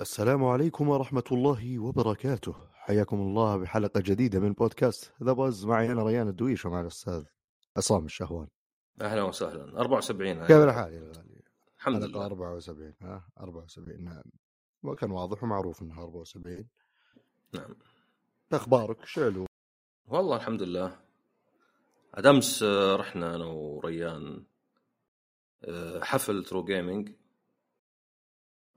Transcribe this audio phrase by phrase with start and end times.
[0.00, 2.54] السلام عليكم ورحمة الله وبركاته.
[2.72, 7.24] حياكم الله بحلقة جديدة من بودكاست ذا باز معي أنا ريان الدويش ومع الأستاذ
[7.76, 8.48] عصام الشهوان.
[9.00, 9.80] أهلا وسهلا.
[9.80, 11.42] 74 كيف الحال يا غالي؟
[11.78, 12.24] الحمد لله.
[12.26, 14.22] 74 ها؟ 74 نعم.
[14.82, 16.68] وكان واضح ومعروف إنها 74
[17.54, 17.74] نعم.
[18.52, 19.46] أخبارك؟ شعلو
[20.06, 21.07] والله الحمد لله.
[22.14, 24.44] عاد أمس آه، رحنا أنا وريان
[25.64, 27.12] آه، حفل True Gaming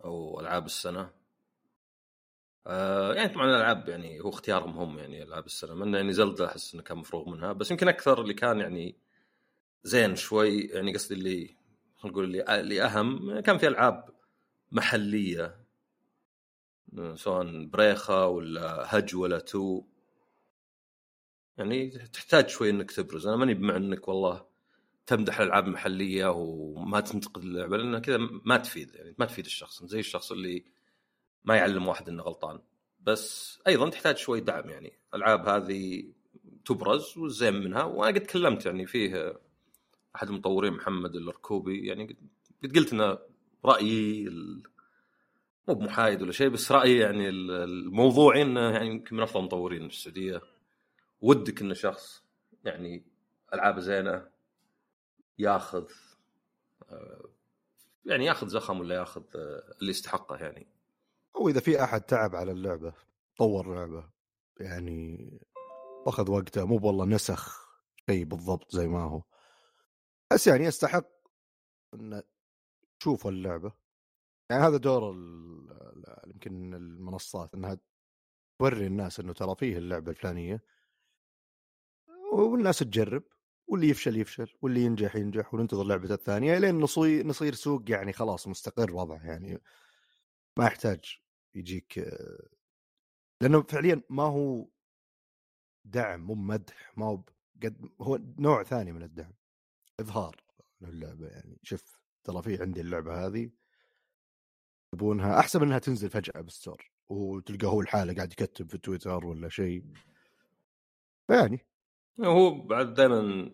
[0.03, 1.09] أو ألعاب السنة.
[2.67, 5.73] آه، يعني طبعا الألعاب يعني هو اختيارهم هم يعني ألعاب السنة.
[5.73, 8.95] من يعني Zelda أحس إنه كان مفروغ منها بس يمكن أكثر اللي كان يعني
[9.83, 11.55] زين شوي يعني قصدي اللي
[12.05, 14.09] نقول اللي اللي أهم كان في ألعاب
[14.71, 15.57] محلية
[17.15, 19.83] سواء بريخة ولا هج ولا تو.
[21.61, 23.27] يعني تحتاج شوي إنك تبرز.
[23.27, 24.45] أنا ماني بمع إنك والله
[25.07, 29.83] تمدح الألعاب المحليه وما تنتقد اللعبة لأن كذا ما تفيد يعني ما تفيد الشخص.
[29.85, 30.65] زي الشخص اللي
[31.45, 32.59] ما يعلم واحد إنه غلطان.
[32.99, 36.03] بس أيضا تحتاج شوي دعم يعني الألعاب هذه
[36.65, 37.83] تبرز والزين منها.
[37.83, 39.39] وأنا قد تكلمت يعني فيه
[40.15, 42.17] أحد المطورين محمد الركوبي يعني
[42.63, 43.17] قد- قلت إنه
[43.65, 44.29] رأيي
[45.67, 49.87] مو بمحايد ولا شيء بس رأيي يعني ال- الموضوعي إنه يعني يمكن من أفضل المطورين
[49.89, 50.41] في السعودية.
[51.21, 52.23] ودك إنه شخص
[52.63, 53.05] يعني
[53.53, 54.29] العابه زينة
[55.39, 55.91] ياخذ
[56.89, 57.29] آه،
[58.05, 60.67] يعني ياخذ زخم ولا ياخذ آه، اللي يستحقه يعني.
[61.35, 62.93] أو إذا في أحد تعب على اللعبة
[63.37, 64.09] طور لعبة.
[64.59, 65.39] يعني
[66.07, 67.71] أخذ وقته مو والله نسخ
[68.09, 69.23] شيء بالضبط زي ما هو.
[70.33, 71.05] بس يعني يستحق
[71.93, 72.23] ان
[72.99, 73.73] تشوف اللعبة.
[74.49, 75.15] يعني هذا دور
[76.27, 77.77] يمكن المنصات إنها
[78.59, 80.63] توري الناس إنه ترى فيه اللعبة الفلانية.
[82.31, 83.23] والناس تجرب
[83.67, 88.47] واللي يفشل يفشل واللي ينجح ينجح وننتظر لعبة الثانية لين نصير نصير سوق يعني خلاص
[88.47, 89.61] مستقر وضعه يعني
[90.57, 91.17] ما يحتاج
[91.55, 92.07] يجيك
[93.41, 94.67] لأنه فعليا ما هو
[95.85, 97.23] دعم مو مدح ما هو
[97.63, 99.33] قد هو نوع ثاني من الدعم
[99.99, 100.43] إظهار
[100.81, 101.59] للعبة يعني.
[101.63, 103.51] شوف ترى في عندي اللعبة هذه
[104.93, 109.49] يبونها أحسن إنها تنزل فجأة بال store وتلقى هو الحالة قاعد يكتب في تويتر ولا
[109.49, 109.83] شيء.
[111.27, 111.65] فيعني
[112.19, 113.51] هو بعد دائما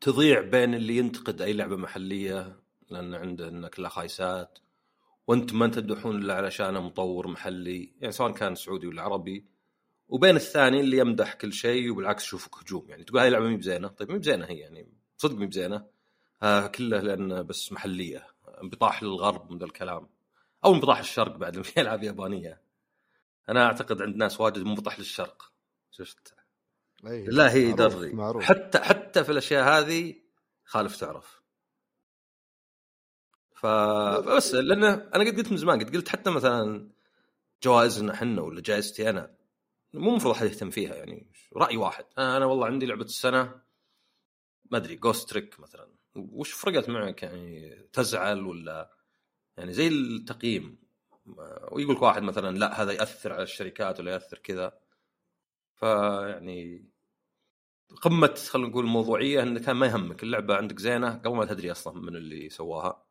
[0.00, 4.58] تضيع بين اللي ينتقد أي لعبة محلية لأن عنده انها كلها خايسات
[5.26, 9.46] وأنت ما تمدحون إلا علشانه مطور محلي يعني سواء كان سعودي ولا عربي.
[10.08, 12.86] وبين الثاني اللي يمدح كل شيء وبالعكس يشوفك هجوم.
[12.88, 13.88] يعني تقول هاي لعبة مي بزينة.
[13.88, 15.86] طيب مي بزينة هي يعني صدق مي بزينة.
[16.42, 18.26] آه كله لأن بس محلية.
[18.62, 20.08] انبطاح للغرب من ذا الكلام.
[20.64, 22.60] أو انبطاح الشرق بعد في العاب يابانية.
[23.48, 25.52] أنا أعتقد عند ناس واجد منبطح للشرق.
[25.90, 26.34] شفت؟
[27.06, 30.14] أي لا هي يدري حتى حتى في الأشياء هذه
[30.64, 31.42] خالف تعرف.
[33.52, 36.90] فبس لأنه أنا قد قلت من زمان قد قلت حتى مثلا
[37.62, 39.34] جوائزنا إحنا ولا جائزتي أنا
[39.94, 41.26] مو المفروض أحد يهتم فيها يعني
[41.56, 42.04] رأي واحد.
[42.18, 43.60] أنا أنا والله عندي لعبة السنة
[44.70, 45.88] ما أدري جوست تريك مثلا.
[46.14, 48.90] وش فرقت معك يعني؟ تزعل ولا
[49.56, 50.78] يعني زي التقييم
[51.72, 54.78] ويقول لك واحد مثلا لا هذا يأثر على الشركات ولا يأثر كذا.
[55.74, 56.93] فيعني
[58.02, 60.22] قمة خلينا نقول الموضوعيه انه كان ما يهمك.
[60.22, 63.06] اللعبة عندك زينة قبل ما تدري أصلا من اللي سواها.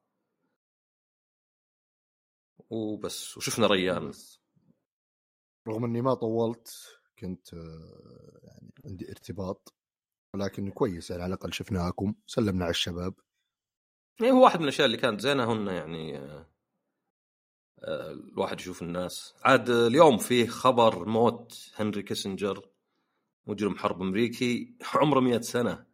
[2.69, 3.37] وبس.
[3.37, 4.11] وشفنا ريان.
[5.67, 9.73] رغم إني ما طولت كنت آه، يعني عندي ارتباط.
[10.33, 13.13] ولكن كويس يعني على الأقل شفناكم سلمنا على الشباب.
[14.19, 16.47] يعني هو واحد من الأشياء اللي كانت زينة هن يعني آه،
[17.79, 19.35] آه، الواحد يشوف الناس.
[19.43, 22.72] عاد اليوم فيه خبر موت هنري كيسنجر.
[23.47, 25.85] مجرم حرب أمريكي عمره 100 سنة.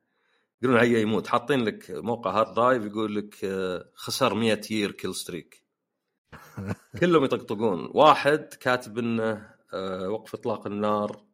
[0.61, 1.27] يقولون هيا يموت.
[1.27, 5.63] حاطين لك موقع Hard Drive يقول لك آه، خسر 100 year kill streak
[6.99, 7.89] كلهم يطقطقون.
[7.93, 11.25] واحد كاتب إنه آه، وقف إطلاق النار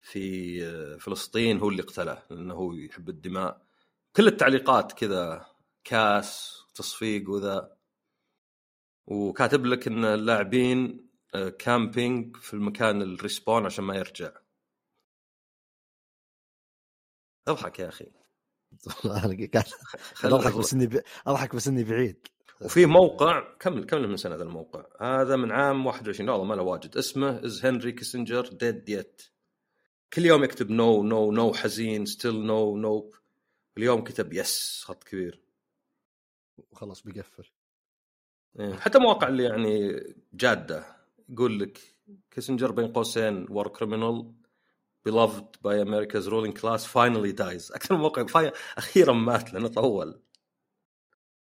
[0.00, 3.62] في آه، فلسطين هو اللي قتله لأنه هو يحب الدماء.
[4.16, 5.46] كل التعليقات كذا
[5.84, 7.76] كاس تصفيق وذا.
[9.06, 11.08] وكاتب لك إن اللاعبين
[11.58, 14.41] camping في المكان ال respawn عشان ما يرجع.
[17.48, 18.06] أضحك يا أخي.
[20.24, 21.02] أضحك بس إني.
[21.26, 22.26] أضحك بس إني بعيد.
[22.60, 24.84] وفي موقع كم كم من سنة هذا الموقع.
[25.00, 26.96] هذا من عام 21 لا والله ما له واجد.
[26.96, 29.22] اسمه Is Henry Kissinger dead yet
[30.12, 33.14] كل يوم يكتب no no no حزين still no nope
[33.78, 35.42] اليوم كتب yes خط كبير.
[36.70, 37.50] وخلاص بيقفل.
[38.60, 40.02] إيه، حتى مواقع اللي يعني
[40.32, 40.96] جادة.
[41.28, 41.78] يقول لك
[42.30, 44.32] كيسنجر بين قوسين war criminal
[45.04, 47.70] beloved by America's ruling class finally dies.
[47.70, 48.52] أكثر موقع فاي...
[48.78, 50.22] أخيرا مات لأنه طول.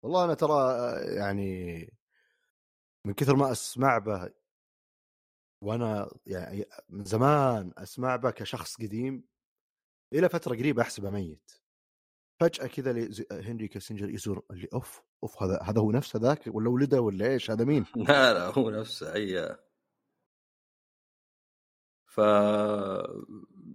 [0.03, 0.75] والله أنا ترى
[1.15, 1.93] يعني
[3.05, 4.31] من كثر ما أسمع به
[5.63, 9.23] وأنا يعني من زمان أسمع به كشخص قديم
[10.13, 11.51] إلى فترة قريبة أحسبه ميت.
[12.39, 12.91] فجأة كذا
[13.31, 17.51] هنري كاسنجر يزور اللي أوف أوف هذا هذا هو نفسه ذاك؟ ولا ولده؟ ولا إيش؟
[17.51, 19.57] هذا مين؟ لا لا هو نفسه اي
[22.09, 22.19] ف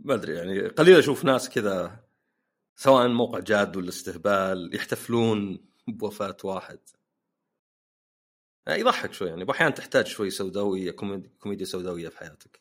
[0.04, 2.04] ما أدري يعني قليل أشوف ناس كذا
[2.76, 6.78] سواء موقع جاد ولا استهبال يحتفلون بوفاة واحد.
[8.66, 10.90] يعني يضحك شوي يعني أحيانا تحتاج شوي سوداوية
[11.38, 12.60] كوميديا سوداوية في حياتك.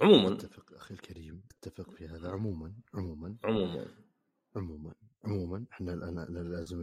[0.00, 0.32] عموما.
[0.32, 2.30] أتفق أخي الكريم أتفق في هذا.
[2.30, 3.36] عموما عموما.
[3.44, 3.86] عموما.
[4.56, 4.94] عموما
[5.24, 5.66] عموما.
[5.72, 6.80] إحنا الآن لازم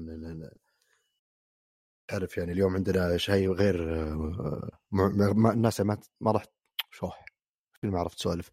[2.08, 6.46] تعرف يعني اليوم عندنا شيء غير آه، ما الناس ما ما راح
[6.92, 7.26] شوح
[7.84, 8.50] ما عرفت سوالف.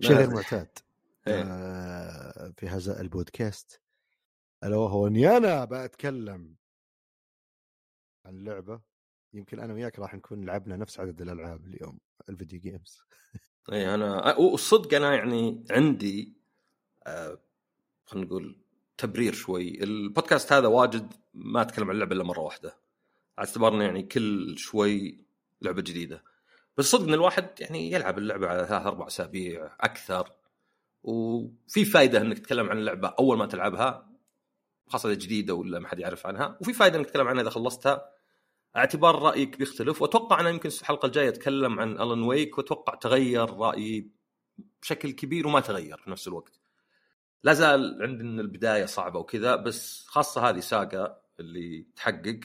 [0.00, 0.78] شيء غير معتاد
[1.26, 1.42] إيه.
[1.42, 3.80] آه، في هذا البودكاست.
[4.64, 6.56] ألا وهو إني أنا بتكلم
[8.26, 8.80] عن لعبة
[9.32, 11.98] يمكن أنا وياك راح نكون لعبنا نفس عدد الألعاب اليوم
[12.28, 12.98] ال video games.
[13.72, 16.36] اي أنا والصدق أنا يعني عندي
[17.06, 17.38] آه
[18.06, 18.58] خلينا نقول
[18.98, 19.82] تبرير شوي.
[19.82, 22.85] البودكاست هذا واجد ما أتكلم عن اللعبه إلا مرة واحدة.
[23.38, 25.24] على اعتبار يعني كل شوي
[25.62, 26.24] لعبة جديدة.
[26.76, 30.32] بس صدق إن الواحد يعني يلعب اللعبة على ثلاث أربع أسابيع أكثر
[31.02, 34.12] وفي فائده إنك تتكلم عن اللعبة أول ما تلعبها
[34.88, 38.10] خاصة إذا جديدة ولا ما حد يعرف عنها وفي فائده إنك تتكلم عنها إذا خلصتها.
[38.76, 44.10] اعتبار رأيك بيختلف وأتوقع أنا يمكن الحلقة الجاية أتكلم عن الون ويك وأتوقع تغير رأيي
[44.82, 46.60] بشكل كبير وما تغير في نفس الوقت.
[47.44, 52.40] لا زال عندنا البداية صعبة وكذا بس خاصة هذه ساقا اللي تحقق.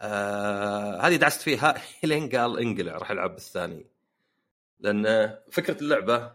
[0.00, 1.74] آه هذه دعست فيها
[2.04, 3.86] لين قال انقلع راح ألعب بالثاني.
[4.80, 6.32] لأن فكرة اللعبة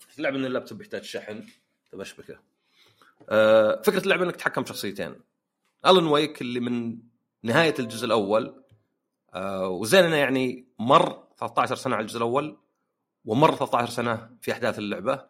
[0.00, 1.44] فكرة اللعبة إن اللابتوب يحتاج شحن
[1.92, 2.38] تبشبكه
[3.28, 5.14] آه فكرة اللعبة إنك تتحكم بشخصيتين.
[5.86, 6.98] الون ويك اللي من
[7.42, 8.62] نهاية الجزء الأول
[9.34, 12.58] آه وزين إنه يعني مر 13 سنة على الجزء الأول
[13.24, 15.26] ومر 13 سنة في أحداث اللعبة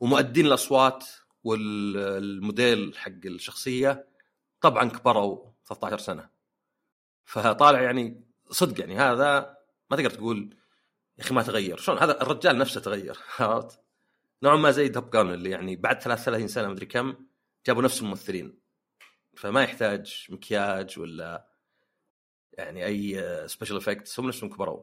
[0.00, 1.04] ومؤدين الأصوات
[1.44, 4.06] والموديل حق الشخصية
[4.60, 5.53] طبعا كبروا.
[5.66, 6.28] 13 سنة.
[7.24, 9.56] فطالع يعني صدق يعني هذا
[9.90, 10.56] ما تقدر تقول
[11.18, 11.76] يا أخي ما تغير.
[11.76, 13.80] شلون؟ هذا الرجال نفسه تغير عرفت؟
[14.42, 17.14] نوعا ما زي Top Gun اللي يعني بعد 33 سنة مدري كم
[17.66, 18.58] جابوا نفس الممثلين.
[19.36, 21.48] فما يحتاج مكياج ولا
[22.52, 24.82] يعني أي special effects هم نفسهم كبروا.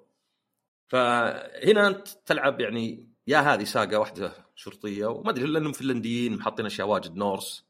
[0.88, 6.88] فهنا أنت تلعب يعني يا هذه ساقة واحدة شرطية وما أدري لأنهم فنلنديين محطين أشياء
[6.88, 7.66] واجد Norse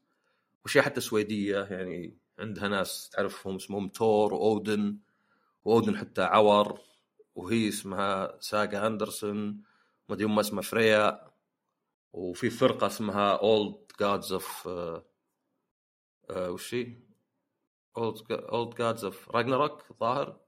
[0.64, 4.98] وأشياء حتى سويدية يعني عندها ناس تعرفهم اسمهم تور وأودن
[5.64, 6.80] وأودن حتى عور
[7.34, 9.62] وهي اسمها ساقا أندرسون
[10.08, 11.32] ما أدري اسمها فريا
[12.12, 14.68] وفي فرقة اسمها Old Gods of
[16.30, 16.96] وش هي؟
[17.96, 20.40] Old Gods of Ragnarok الظاهر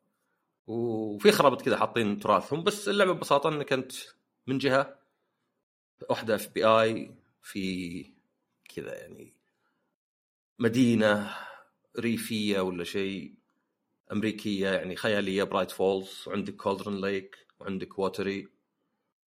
[0.67, 3.93] وفي خرابط كذا حاطين تراثهم بس اللعبة ببساطة إنك أنت
[4.47, 4.99] من جهة
[6.11, 8.15] واحدة FBI في
[8.75, 9.35] كذا يعني
[10.59, 11.37] مدينة
[11.99, 13.35] ريفية ولا شيء
[14.13, 18.49] أمريكية يعني خيالية Bright Falls وعندك Cauldron Lake وعندك Watery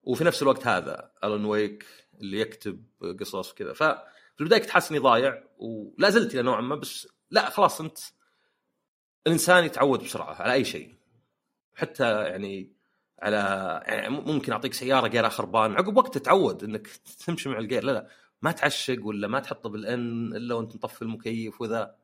[0.04, 1.86] وفي نفس الوقت هذا Alan Wake
[2.22, 2.86] اللي يكتب
[3.20, 3.74] قصص وكذا.
[3.74, 7.98] ففي البداية كنت حاسس إني ضايع ولا زلت إلى نوعا ما بس لا خلاص أنت
[9.28, 10.96] الإنسان يتعود بسرعة على أي شيء.
[11.76, 12.74] حتى يعني
[13.20, 13.38] على
[13.86, 16.88] يعني ممكن أعطيك سيارة جيرها خربان عقب وقت تتعود إنك
[17.28, 18.08] تمشي مع الجير لا لا
[18.42, 21.96] ما تعشق ولا ما تحطه بال N إلا وأنت مطفي المكيف وذا.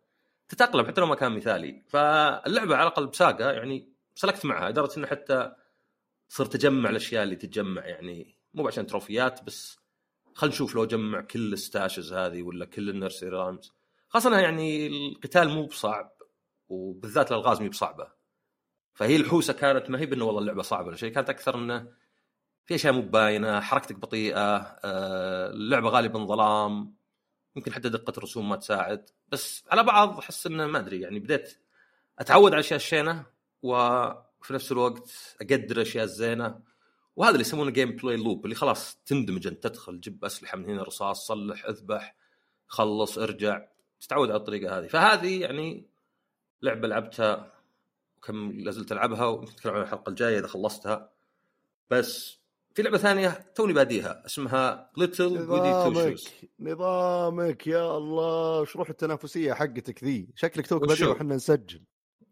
[0.49, 1.83] تتأقلم حتى لو ما كان مثالي.
[1.87, 5.51] فاللعبة على الأقل بساقة يعني سلكت معها لدرجة إنه حتى
[6.29, 9.79] صرت أجمع الأشياء اللي تتجمع يعني مو عشان تروفيات بس
[10.33, 13.73] خلينا نشوف لو اجمع كل ال stashes هذه ولا كل ال nursery rhymes.
[14.09, 16.11] خاصة يعني القتال مو بصعب
[16.69, 18.07] وبالذات الألغاز مو بصعبة.
[18.93, 21.87] فهي الحوسة كانت ما هي بأنه والله اللعبة صعبة ولا شيء كانت أكثر إنه
[22.65, 26.95] في أشياء مو باينة حركتك بطيئة آه، اللعبة غالبا ظلام.
[27.55, 31.57] يمكن حتى دقة الرسوم ما تساعد بس على بعض أحس إنه ما أدري يعني بديت
[32.19, 33.25] أتعود على الاشياء الشينة
[33.61, 36.59] وفي نفس الوقت أقدر الاشياء الزينة
[37.15, 41.27] وهذا اللي يسمونه gameplay loop اللي خلاص تندمج أنت تدخل جيب أسلحة من هنا رصاص
[41.27, 42.15] صلح اذبح
[42.67, 43.65] خلص ارجع
[44.01, 44.87] تتعود على الطريقة هذه.
[44.87, 45.85] فهذه يعني
[46.61, 47.53] لعبة لعبتها
[48.17, 51.09] وكم لازلت ألعبها ونتكلم عن الحلقة الجاية إذا خلصتها
[51.89, 52.39] بس
[52.73, 56.17] في لعبة ثانية توني باديها اسمها ليتل نظامك
[56.59, 61.83] نظامك يا الله وش روح التنافسية حقتك ذي؟ شكلك توك باديها وحنا نسجل.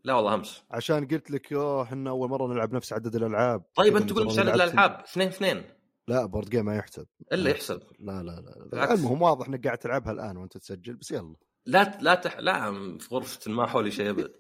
[0.03, 0.63] لا والله أمس.
[0.71, 3.63] عشان قلت لك اوه إحنا أول مرة نلعب نفس عدد الألعاب.
[3.75, 5.63] طيب أنت تقول مش عدد الألعاب اثنين اثنين.
[6.07, 7.07] لا board game ما يحسب.
[7.33, 7.81] إلا يحسب.
[7.99, 8.99] لا لا لا بالعكس.
[8.99, 11.35] المهم واضح إنك قاعد تلعبها الآن وأنت تسجل بس يلا.
[11.65, 12.39] لا لا تح...
[12.39, 14.31] لا في غرفة ما حولي شيء أبد.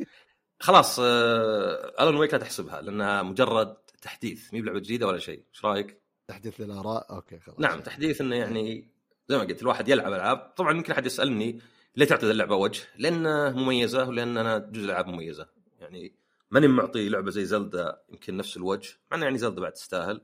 [0.59, 1.93] خلاص آه...
[1.99, 6.61] Alan Wake لا تحسبها لأنها مجرد تحديث مي بلعبه جديدة ولا شيء إيش رأيك؟ تحديث
[6.61, 7.59] للآراء؟ أوكي خلاص.
[7.59, 8.87] نعم تحديث إنه يعني
[9.29, 10.37] زي ما قلت الواحد يلعب ألعاب.
[10.37, 11.59] طبعا يمكن أحد يسألني
[11.95, 15.49] ليه تعطي اللعبة وجه؟ لأن مميزة ولأن أنا جزء العاب مميزة.
[15.79, 16.15] يعني
[16.51, 20.21] ماني معطي لعبة زي Zelda يمكن نفس الوجه مع إنه يعني Zelda بعد تستاهل.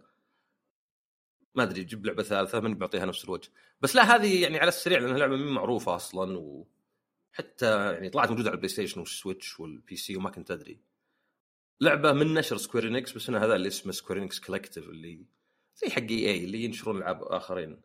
[1.55, 3.49] ما أدري جيب لعبة ثالثة ماني بعطيها نفس الوجه.
[3.81, 8.49] بس لا هذه يعني على السريع لانها لعبه مين معروفة أصلا وحتى يعني طلعت موجودة
[8.49, 10.79] على ال PlayStation وال Switch وال PC وما كنت أدري.
[11.81, 15.25] لعبة من نشر Square Enix بس إنه هذا اللي اسمه Square Enix Collective اللي
[15.75, 17.81] زي حق EA اللي ينشرون العاب آخرين.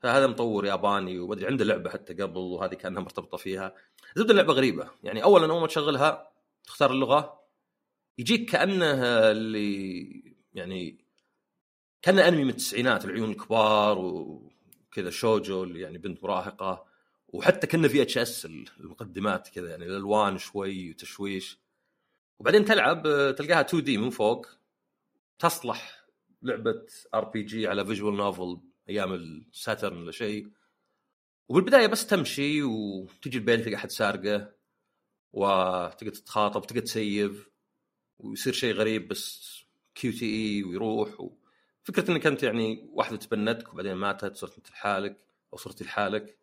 [0.00, 3.74] فهذا مطور ياباني ومدري عنده لعبة حتى قبل وهذه كأنها مرتبطة فيها.
[4.16, 4.90] زبدة اللعبه غريبة.
[5.02, 6.32] يعني اولا أول ما تشغلها
[6.64, 7.40] تختار اللغة
[8.18, 11.04] يجيك كأنه اللي يعني
[12.02, 16.86] كأنه أنمي من التسعينات العيون الكبار وكذا shoujo اللي يعني بنت مراهقة
[17.28, 18.46] وحتى كنا VHS
[18.80, 21.58] المقدمات كذا يعني الألوان شوي وتشويش.
[22.38, 24.46] وبعدين تلعب آه، تلقاها 2D من فوق
[25.38, 26.06] تصلح
[26.42, 30.48] لعبة RPG على visual novel أيام ال Saturn ولا شيء.
[31.48, 34.52] وبالبداية بس تمشي وتجي البيت تلقى أحد سارقه
[35.32, 37.50] وتقدر تتخاطب تقدر ت save
[38.18, 39.58] ويصير شيء غريب بس
[39.94, 41.20] QTE ويروح.
[41.20, 41.32] و...
[41.84, 45.18] فكره إنك أنت يعني واحدة تبنتك وبعدين ماتت صرت أنت لحالك
[45.52, 46.38] أو صرتي لحالك.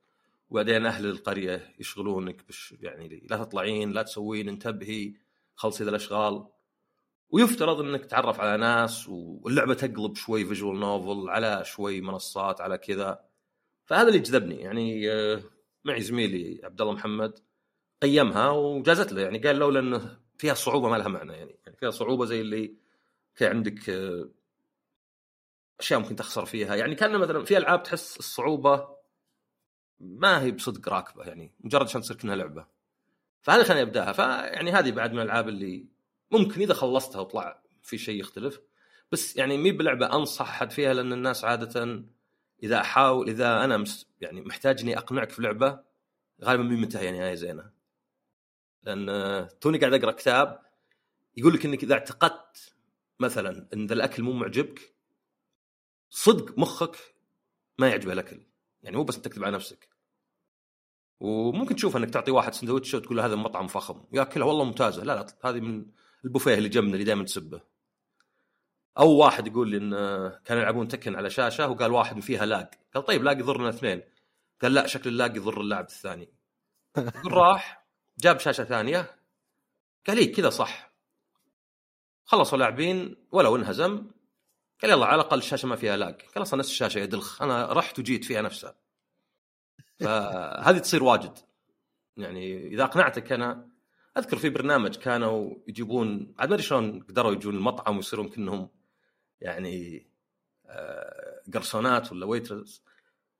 [0.49, 5.13] وبعدين أهل القرية يشغلونك بش يعني لا تطلعين لا تسوين انتبهي.
[5.55, 6.47] خلصي ذا الأشغال.
[7.29, 13.25] ويفترض إنك تتعرف على ناس واللعبة تقلب شوي visual novel على شوي منصات على كذا.
[13.85, 14.55] فهذا اللي جذبني.
[14.55, 15.43] يعني آه،
[15.83, 17.39] معي زميلي عبد الله محمد
[18.01, 19.21] قيمها وجازت له.
[19.21, 21.33] يعني قال لولا إنه فيها صعوبة ما لها معنى.
[21.33, 22.75] يعني, يعني فيها صعوبة زي اللي
[23.33, 24.29] في عندك آه،
[25.79, 26.75] أشياء ممكن تخسر فيها.
[26.75, 28.95] يعني كان مثلا في ألعاب تحس الصعوبة
[29.99, 31.23] ما هي بصدق راكبة.
[31.23, 32.74] يعني مجرد عشان تصير كأنها لعبة.
[33.45, 34.11] فهذا خلاني أبدأها.
[34.11, 35.85] فيعني هذه بعد من الألعاب اللي
[36.31, 38.61] ممكن إذا خلصتها وطلع في شيء يختلف.
[39.11, 42.03] بس يعني مي بلعبة أنصح أحد فيها لأن الناس عادة
[42.63, 43.83] إذا أحاول إذا أنا
[44.21, 45.79] يعني محتاج إني أقنعك في لعبة
[46.43, 47.71] غالبا مي منتهية نهايه زينة.
[48.83, 50.59] لأن توني قاعد أقرأ كتاب
[51.37, 52.75] يقول لك إنك إذا اعتقدت
[53.19, 54.95] مثلا إن ذا الأكل مو معجبك
[56.09, 56.97] صدق مخك
[57.77, 58.41] ما يعجبه الأكل.
[58.83, 59.94] يعني مو بس تكذب على نفسك.
[61.19, 64.03] وممكن تشوف إنك تعطي واحد سندوتش وتقول له هذا مطعم فخم.
[64.13, 65.03] ياكلها والله ممتازة.
[65.03, 65.85] لا لا هذه من
[66.25, 67.61] البوفيه اللي جنبنا اللي دائما تسبه.
[68.99, 69.91] أو واحد يقول لي إن
[70.45, 72.67] كانوا يلعبون تكن على شاشة وقال واحد فيها لاج.
[72.95, 74.01] قال طيب لاج يضرنا اثنين.
[74.61, 76.29] قال لا شكل اللاج يضر اللاعب الثاني.
[77.27, 77.87] راح
[78.19, 79.15] جاب شاشة ثانية.
[80.07, 80.95] قال لي كذا صح.
[82.25, 84.11] خلصوا لاعبين ولو انهزم.
[84.81, 86.21] قال يلا على الأقل الشاشة ما فيها لاج.
[86.21, 87.41] قال أصلا نفس الشاشة يا دلخ.
[87.41, 88.75] أنا رحت وجيت فيها نفسها.
[89.99, 91.37] فهذه تصير واجد.
[92.17, 93.69] يعني إذا أقنعتك أنا
[94.17, 98.69] أذكر في برنامج كانوا يجيبون عاد ما أدري شلون قدروا يجون المطعم ويصيرون كأنهم
[99.41, 100.07] يعني
[100.65, 102.83] آه، قرصونات ولا ويترز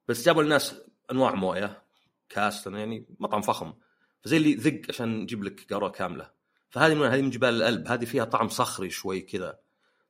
[0.08, 0.82] بس جابوا الناس
[1.12, 1.84] أنواع موية
[2.30, 3.74] كاس يعني مطعم فخم.
[4.22, 6.32] فزي اللي ذق عشان نجيب لك قاروره كاملة.
[6.70, 7.88] فهذه من هذه من جبال الألب.
[7.88, 9.60] هذه فيها طعم صخري شوي كذا.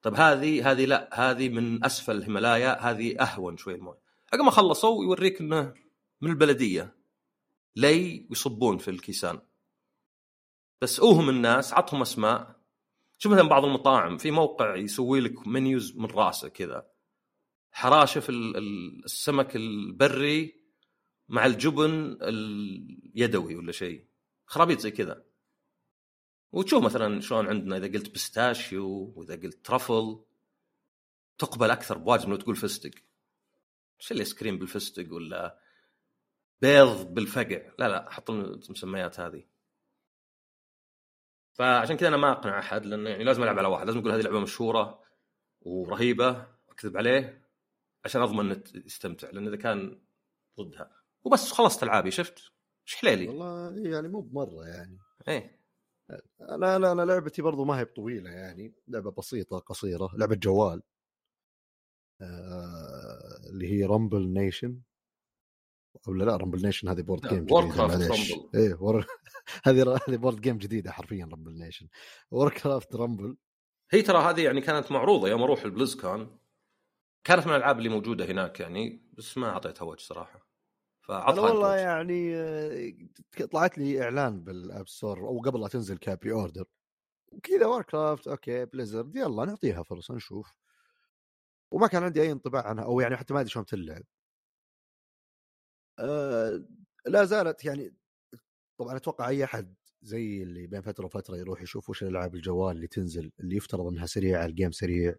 [0.02, 1.10] طب هذه هذه لا.
[1.14, 2.82] هذه من أسفل الهيمالايا.
[2.82, 4.00] هذه أهون شوي الموية.
[4.34, 5.74] عقب ما خلصوا يوريك إنه
[6.22, 6.96] من البلدية.
[7.76, 9.42] لي ويصبون في الكيسان.
[10.82, 12.62] بس أوهم الناس عطهم أسماء.
[13.18, 16.92] شوف مثلا بعض المطاعم في موقع يسوي لك منيوز من راسه كذا.
[17.72, 20.66] حراشف ال- ال- السمك البري
[21.30, 24.08] مع الجبن اليدوي ولا شيء.
[24.46, 25.26] خرابيط زي كذا.
[26.52, 30.24] وتشوف مثلا شلون عندنا إذا قلت بستاشيو وإذا قلت ترفل
[31.38, 32.92] تقبل أكثر بواجد من لو تقول فستق.
[34.02, 35.65] إيش الآيس كريم بالفستق ولا
[36.62, 39.44] بيض بالفقع لا لا حط المسميات هذه.
[41.54, 43.86] فعشان كذا أنا ما أقنع أحد لأنه يعني لازم ألعب على واحد.
[43.86, 45.04] لازم أقول هذه لعبة مشهورة
[45.62, 47.46] ورهيبة أكذب عليه
[48.06, 50.02] عشان أضمن إنه يستمتع لأن إذا كان
[50.60, 50.92] ضدها.
[51.24, 52.40] وبس خلصت ألعابي شفت؟
[52.88, 54.98] إيش حليلي؟ والله يعني مو بمرة يعني.
[55.28, 55.66] إيه.
[56.42, 60.82] أنا أنا أنا لعبتي برضو ما هي بطويلة يعني لعبة بسيطة قصيرة لعبة جوال.
[62.22, 64.82] آه اللي هي Rumble Nation
[66.08, 68.34] ولا لا Rumble Nation هذه board game جديدة معليش.
[68.56, 69.06] إيه ور...
[69.66, 71.88] هذه هذه board game جديدة حرفيا Rumble Nation
[72.32, 73.38] Warcraft Rumble
[73.92, 76.38] هي ترى هذه يعني كانت معروضة يوم أروح ال BlizzCon
[77.24, 80.48] كانت من الألعاب اللي موجودة هناك يعني بس ما أعطيتها وجه صراحة.
[81.02, 82.94] فعطها والله يعني آه،
[83.52, 86.66] طلعت لي إعلان بال App Store أو قبل لا تنزل ك pre-order.
[87.32, 90.58] وكذا Warcraft أوكي Blizzard يلا نعطيها فرصة نشوف.
[91.72, 94.04] وما كان عندي أي انطباع عنها أو يعني حتى ما أدري شلون تلعب.
[96.00, 96.66] أه
[97.08, 97.96] لا زالت يعني
[98.80, 102.88] طبعا أتوقع أي أحد زي اللي بين فترة وفترة يروح يشوف وش الألعاب الجوال اللي
[102.88, 105.16] تنزل اللي يفترض إنها سريعة ال game سريع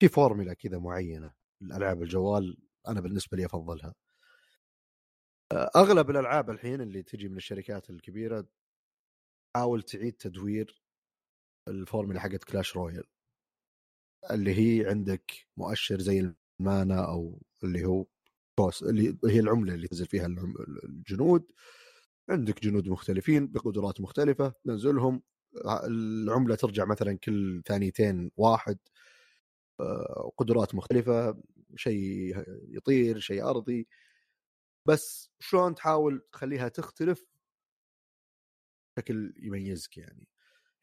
[0.00, 3.94] في فورمولا كذا معينة الالعاب الجوال أنا بالنسبة لي أفضلها.
[5.52, 8.46] آه، أغلب الألعاب الحين اللي تجي من الشركات الكبيرة
[9.54, 10.82] تحاول تعيد تدوير
[11.68, 13.04] الفورمولا حقت Clash Royale
[14.30, 18.06] اللي هي عندك مؤشر زي ال mana أو اللي هو
[18.62, 20.26] cost اللي هي العملة اللي تنزل فيها
[20.84, 21.52] الجنود.
[22.30, 25.22] عندك جنود مختلفين بقدرات مختلفة تنزلهم
[25.66, 28.78] العملة ترجع مثلا كل ثانيتين واحد
[29.80, 31.42] آه، قدرات مختلفة
[31.76, 32.34] شيء
[32.68, 33.88] يطير شيء أرضي.
[34.86, 37.26] بس شلون تحاول تخليها تختلف؟
[38.96, 40.28] بشكل يميزك يعني.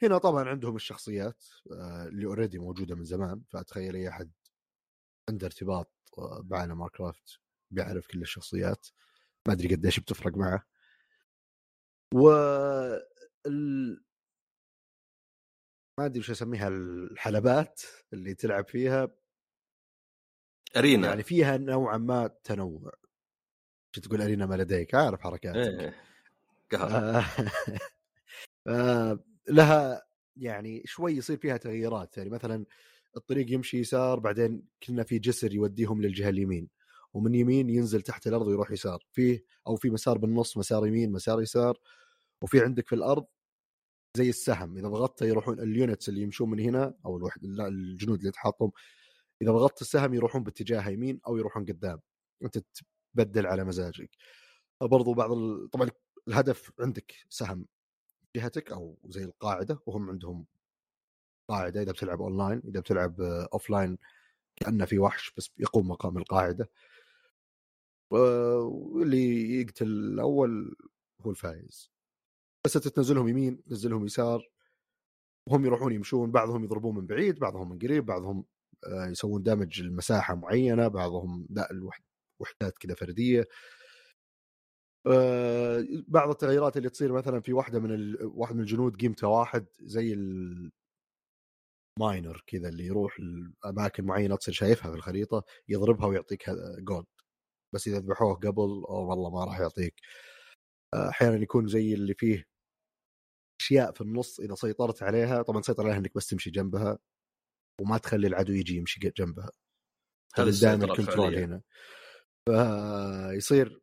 [0.03, 4.31] هنا طبعا عندهم الشخصيات آه، اللي اوريدي موجودة من زمان فأتخيل أي أحد
[5.29, 7.39] عنده ارتباط آه، بعالم ماركرافت
[7.71, 8.87] بيعرف كل الشخصيات
[9.47, 10.65] ما أدري قديش بتفرق معه.
[12.13, 12.29] و
[13.45, 14.03] ال...
[15.99, 17.81] ما أدري وش أسميها الحلبات
[18.13, 19.07] اللي تلعب فيها.
[20.77, 21.07] أرينا.
[21.07, 22.91] يعني فيها نوعا ما تنوع.
[23.95, 25.57] شو تقول أرينا ما لديك؟ عارف حركاتك.
[25.57, 25.95] إيه
[26.71, 26.91] قهر.
[26.91, 27.23] آه،
[28.67, 30.07] آه، لها
[30.37, 32.17] يعني شوي يصير فيها تغييرات.
[32.17, 32.65] يعني مثلا
[33.17, 36.69] الطريق يمشي يسار بعدين كنا في جسر يوديهم للجهة اليمين.
[37.13, 39.03] ومن يمين ينزل تحت الأرض ويروح يسار.
[39.11, 41.77] فيه أو في مسار بالنص مسار يمين مسار يسار.
[42.41, 43.25] وفي عندك في الأرض
[44.17, 48.31] زي السهم إذا ضغطته يروحون ال units اللي يمشون من هنا أو الوحد الجنود اللي
[48.31, 48.71] تحطهم.
[49.41, 51.99] إذا ضغطت السهم يروحون باتجاه يمين أو يروحون قدام.
[52.43, 52.59] أنت
[53.15, 54.09] تبدل على مزاجك.
[54.81, 55.69] برضو بعض ال...
[55.69, 55.89] طبعا
[56.27, 57.65] الهدف عندك سهم
[58.35, 60.45] جهتك أو زي القاعدة وهم عندهم
[61.49, 63.97] قاعدة إذا بتلعب اونلاين إذا بتلعب offline
[64.55, 66.69] كأنه في وحش بس يقوم مقام القاعدة.
[68.11, 70.75] واللي يقتل الأول
[71.21, 71.91] هو الفايز.
[72.65, 74.49] بس تنزلهم يمين تنزلهم يسار.
[75.47, 78.45] وهم يروحون يمشون بعضهم يضربون من بعيد بعضهم من قريب بعضهم
[78.87, 82.03] آه، يسوون دامج المساحه معينة بعضهم لا الوحد
[82.39, 83.47] وحدات كذا فردية.
[85.07, 88.17] آه، بعض التغيرات اللي تصير مثلا في واحدة من ال...
[88.23, 90.13] واحد من الجنود قيمته واحد زي
[91.97, 97.05] الماينر كذا اللي يروح الاماكن معينة تصير شايفها في الخريطة يضربها ويعطيك gold
[97.73, 99.95] بس إذا ذبحوه قبل أو والله ما راح يعطيك.
[100.93, 102.45] أحيانا يكون زي اللي فيه
[103.61, 106.99] أشياء في النص إذا سيطرت عليها طبعا تسيطر عليها إنك بس تمشي جنبها
[107.81, 109.51] وما تخلي العدو يجي يمشي جنبها.
[110.35, 111.61] هذه دائما ال control هنا.
[112.45, 113.81] فيصير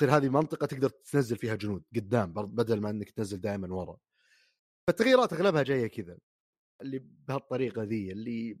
[0.00, 3.98] تصير هذه منطقة تقدر تنزل فيها جنود قدام بدل ما إنك تنزل دائما ورا.
[4.88, 6.18] فالتغييرات أغلبها جاية كذا
[6.82, 8.58] اللي بهالطريقة ذي اللي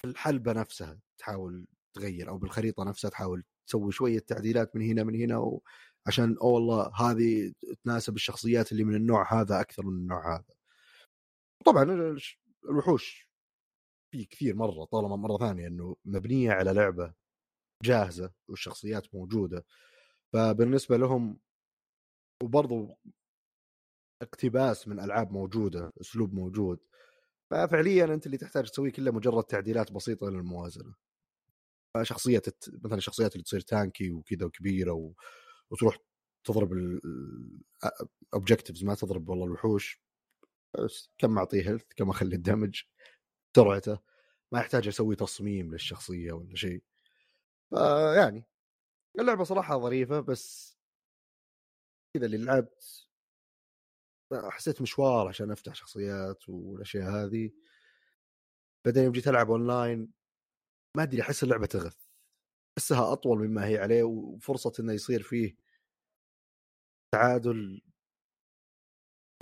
[0.00, 5.14] في الحلبة نفسها تحاول تغير أو بالخريطة نفسها تحاول تسوي شوية تعديلات من هنا من
[5.14, 5.62] هنا و...
[6.06, 7.52] عشان أو والله هذه
[7.84, 10.54] تناسب الشخصيات اللي من النوع هذا أكثر من النوع هذا.
[11.66, 12.16] طبعا
[12.64, 13.28] الوحوش
[14.12, 17.14] في كثير مرة طالما مرة ثانية إنه مبنية على لعبة
[17.84, 19.64] جاهزة والشخصيات موجودة.
[20.32, 21.38] فبالنسبة لهم
[22.42, 22.96] وبرضو
[24.22, 26.78] اقتباس من ألعاب موجودة أسلوب موجود
[27.50, 30.94] ففعليا أنت اللي تحتاج تسويه كله مجرد تعديلات بسيطة للموازنة.
[32.02, 32.70] شخصية الت...
[32.84, 35.12] مثلا الشخصيات اللي تصير tanky وكذا وكبيرة و...
[35.70, 35.98] وتروح
[36.44, 36.72] تضرب
[38.32, 40.02] ال objectives ما تضرب والله الوحوش.
[41.18, 42.82] كم أعطيه health كم اخلي ال damage
[43.56, 43.98] سرعته
[44.52, 46.82] ما يحتاج أسوي تصميم للشخصية ولا شيء.
[47.70, 48.44] فيعني
[49.18, 50.78] اللعبة صراحة ظريفة بس
[52.14, 53.08] كذا اللي لعبت
[54.32, 57.50] حسيت مشوار عشان أفتح شخصيات والأشياء هذه.
[58.84, 60.12] بعدين يوم جيت ألعب اونلاين
[60.96, 61.96] ما أدري أحس اللعبة تغث.
[62.78, 65.56] أحسها أطول مما هي عليه وفرصة إنه يصير فيه
[67.14, 67.80] تعادل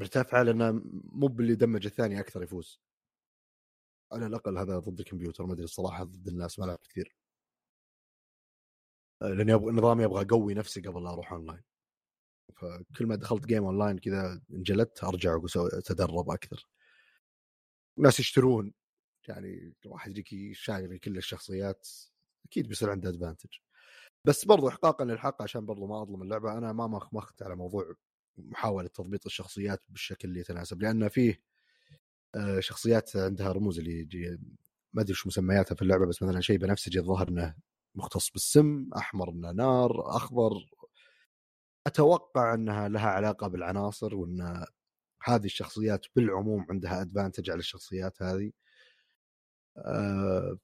[0.00, 2.80] مرتفعة لأنه مو باللي دمج الثاني أكثر يفوز.
[4.12, 7.16] على الأقل هذا ضد الكمبيوتر ما أدري الصراحة ضد الناس ما لعبت كثير.
[9.22, 11.62] آه، لاني أبغى نظامي أبغى اقوي نفسي قبل لا أروح اونلاين
[12.56, 16.68] فكل ما دخلت game online كذا انجلدت أرجع أتدرب أكثر.
[17.98, 18.74] الناس يشترون.
[19.28, 21.88] يعني واحد يجيك شايل كل الشخصيات
[22.46, 23.50] أكيد بيصير عنده advantage
[24.24, 27.94] بس برضو احقاقا للحق عشان برضو ما أظلم اللعبة أنا ما مخمخت على موضوع
[28.38, 31.42] محاولة تضبيط الشخصيات بالشكل اللي يتناسب لأن فيه
[32.34, 34.38] آه، شخصيات عندها رموز اللي
[34.92, 37.54] ما أدري شو مسمياتها في اللعبة بس مثلا شيء بنفسجي الظاهر إنه
[37.94, 40.52] مختص بالسم أحمر إنه نار أخضر.
[41.86, 44.64] أتوقع إنها لها علاقة بالعناصر وإن
[45.24, 48.52] هذه الشخصيات بالعموم عندها ادفانتج على الشخصيات هذه.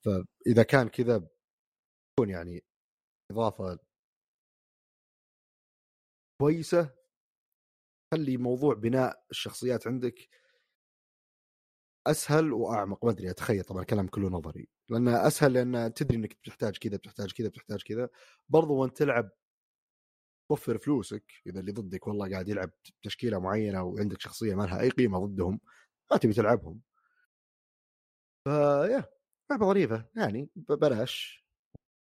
[0.04, 1.28] فإذا كان كذا
[2.16, 2.64] تكون يعني
[3.32, 3.78] إضافة
[6.40, 6.94] كويسة
[8.14, 10.28] خلي موضوع بناء الشخصيات عندك
[12.06, 13.04] أسهل وأعمق.
[13.04, 14.68] ما أدري أتخيل طبعا الكلام كله نظري.
[14.90, 18.08] لأن أسهل لأن تدري إنك بتحتاج كذا بتحتاج كذا بتحتاج كذا.
[18.48, 19.30] برضو وانت تلعب
[20.50, 22.70] توفر فلوسك إذا اللي ضدك والله قاعد يلعب
[23.02, 25.60] تشكيلة معينة وعندك شخصية ما لها أي قيمة ضدهم
[26.10, 26.80] ما تبي تلعبهم.
[28.44, 29.04] فيا
[29.50, 31.44] لعبة ظريفه يعني ببلاش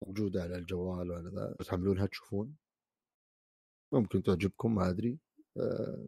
[0.06, 2.56] موجودة على الجوال ولا ذا تحملونها تشوفون.
[3.92, 5.18] ممكن تعجبكم ما أدري.
[5.56, 6.06] آه،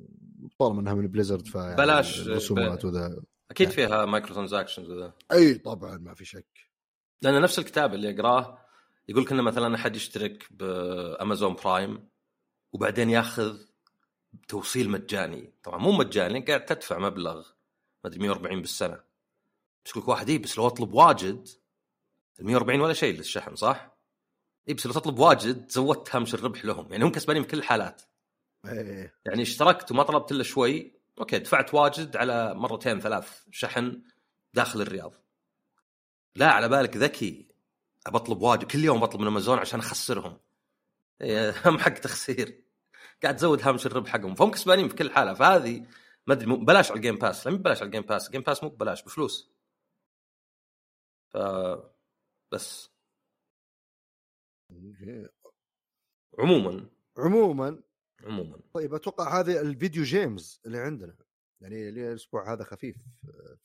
[0.59, 5.13] طالما إنها من Blizzard ف بلاش الرسومات وذا أكيد فيها microtransactions وذا.
[5.33, 6.69] إي طبعا ما في شك.
[7.23, 8.59] لأن نفس الكتاب اللي اقراه
[9.09, 12.09] يقول لك انه مثلا أحد يشترك ب Amazon Prime
[12.73, 13.59] وبعدين ياخذ
[14.49, 15.53] توصيل مجاني.
[15.63, 17.49] طبعا مو مجاني قاعد تدفع مبلغ
[18.05, 19.06] ما أدري 140 بالسنة.
[19.87, 21.49] بس لك واحد اي بس لو أطلب واجد
[22.41, 23.97] ال 140 ولا شيء للشحن صح؟
[24.69, 28.03] اي بس لو تطلب واجد زودت هامش الربح لهم يعني هم كسبانين في كل الحالات.
[28.65, 29.15] إيه.
[29.27, 34.03] يعني اشتركت وما طلبت إلا شوي okay دفعت واجد على مرتين ثلاث شحن
[34.55, 35.15] داخل الرياض.
[36.37, 37.49] لا على بالك ذكي
[38.09, 40.39] بطلب واجد كل يوم بطلب من أمازون عشان أخسرهم.
[41.21, 42.63] إيه، هم حق تخسير.
[43.23, 44.35] قاعد تزود هامش الربح حقهم.
[44.35, 45.35] فهم كسبانين في كل حالة.
[45.35, 45.87] فهذه
[46.27, 48.41] ما أدري بلاش على ال Game Pass لا بلاش على ال Game Pass ال Game
[48.41, 49.56] Pass مو ببلاش بفلوس.
[52.53, 52.91] بس
[56.39, 56.91] عموما.
[57.19, 57.83] عموما.
[58.25, 58.61] عموما.
[58.75, 61.17] طيب أتوقع هذه ال video games اللي عندنا.
[61.61, 62.97] يعني الأسبوع هذا خفيف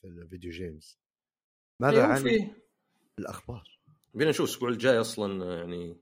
[0.01, 0.99] في ال video games.
[1.79, 2.53] ماذا أيوة، عن في
[3.19, 3.79] الأخبار؟
[4.13, 5.97] بينا نشوف الأسبوع الجاي أصلا يعني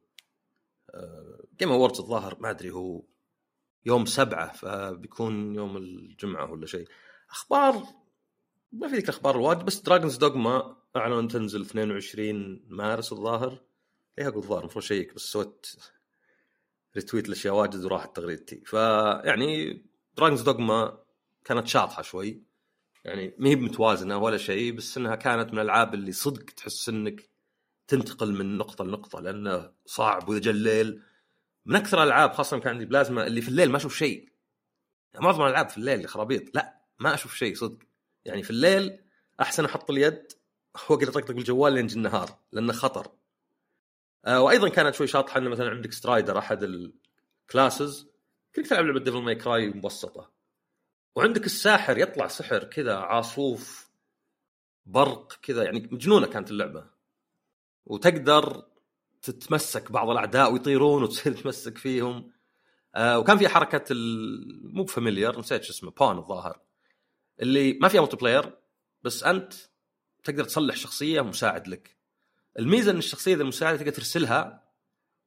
[1.60, 3.03] Game Awards الظاهر ما أدري هو
[3.86, 6.88] يوم سبعة فبيكون يوم الجمعة ولا شيء.
[7.29, 7.84] أخبار
[8.71, 13.62] ما في ذيك الأخبار الواجد بس Dragon's Dogma اعلنوا تنزل 22 مارس الظاهر.
[14.17, 15.67] ليه أقول الظاهر المفروض check بس سويت
[16.95, 19.84] retweet الاشياء واجد وراحت تغريدتي فيعني
[20.17, 20.98] Dragon's Dogma
[21.45, 22.43] كانت شاطحة شوي.
[23.06, 27.30] يعني ما هي متوازنه ولا شيء بس إنها كانت من الألعاب اللي صدق تحس إنك
[27.88, 31.02] تنتقل من نقطة لنقطة لأنه صعب وإذا جا الليل.
[31.65, 34.30] من أكثر الألعاب خاصة كان عندي بلازما اللي في الليل ما أشوف شيء.
[35.13, 36.56] يعني معظم الألعاب في الليل خرابيط.
[36.56, 37.78] لا ما أشوف شيء صدق.
[38.25, 38.99] يعني في الليل
[39.41, 40.38] أحسن أحط اليد
[40.89, 43.12] واقعد اطقطق بالجوال لين يجي النهار لأنه خطر.
[44.26, 48.08] آه وأيضا كانت شوي شاطحة إنه مثلا عندك Strider أحد ال classes
[48.56, 50.32] كنت تلعب لعبة Devil May Cry مبسطة.
[51.15, 53.89] وعندك الساحر يطلع سحر كذا عاصوف
[54.86, 56.86] برق كذا يعني مجنونة كانت اللعبة.
[57.86, 58.65] وتقدر
[59.22, 62.32] تتمسك بعض الأعداء ويطيرون وتصير تمسك فيهم.
[62.96, 63.96] آه وكان في حركة
[64.63, 66.60] مو familiar نسيت شو اسمه pawn الظاهر.
[67.42, 68.58] اللي ما فيها multiplayer
[69.04, 69.54] بس أنت
[70.23, 71.97] تقدر تصلح شخصية مساعد لك.
[72.60, 74.63] الميزة إن الشخصية ذا المساعده تقدر ترسلها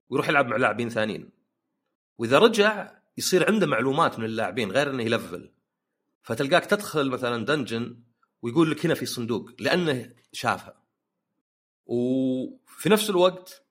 [0.09, 1.31] ويروح يلعب مع لاعبين ثانيين.
[2.19, 5.53] وإذا رجع يصير عنده معلومات من اللاعبين غير إنه يلفل.
[6.23, 8.03] فتلقاك تدخل مثلا dungeon
[8.43, 10.83] ويقول لك هنا في صندوق لأنه شافها.
[11.87, 13.63] وفي نفس الوقت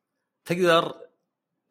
[0.45, 0.95] تقدر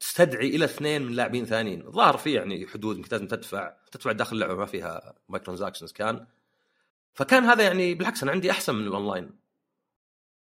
[0.00, 1.86] تستدعي إلى اثنين من لاعبين ثانيين.
[1.86, 6.26] الظاهر في يعني حدود إنك لازم تدفع تدفع داخل اللعبه ما فيها مايكرو كان.
[7.12, 9.39] فكان هذا يعني بالعكس أنا عندي أحسن من الاونلاين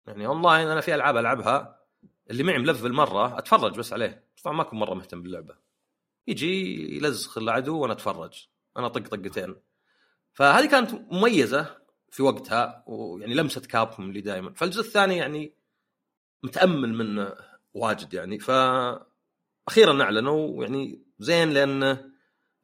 [0.08, 1.80] يعني اونلاين أنا في ألعاب ألعبها
[2.32, 4.28] اللي معي ملفل مره أتفرج بس عليه.
[4.44, 5.56] طبعا ما اكون مرة مهتم باللعبة.
[6.28, 8.48] يجي يلزخ العدو وأنا أتفرج.
[8.78, 9.56] أنا طق طقتين.
[10.34, 11.78] فهذه كانت مميزة
[12.10, 15.54] في وقتها ويعني لمسة Capcom اللي دائما فالجزء الثاني يعني
[16.44, 17.34] متأمل منه
[17.74, 18.40] واجد يعني.
[18.40, 18.52] ف
[19.68, 22.12] أخيرا أعلنوا يعني زين لأن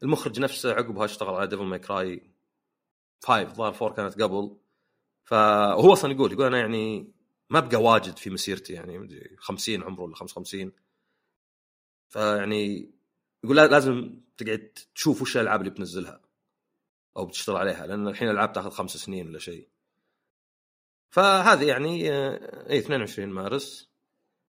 [0.04, 2.32] المخرج نفسه عقبها اشتغل على Devil May Cry
[3.24, 4.58] 5 ظهر 4 كانت قبل.
[5.24, 7.14] فهو أصلا يقول يقول أنا يعني
[7.54, 10.72] ما بقى واجد في مسيرتي يعني مدري 50 عمره ولا 55
[12.10, 12.92] فيعني
[13.44, 16.22] يقول لا- لازم تقعد تشوف وش الألعاب اللي بتنزلها
[17.18, 19.68] أو بتشتغل عليها لأن الحين الألعاب تأخذ خمس سنين ولا شيء.
[21.10, 22.12] فهذه يعني
[22.70, 23.90] اي 22 مارس.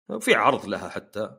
[0.09, 1.37] وفي عرض لها حتى.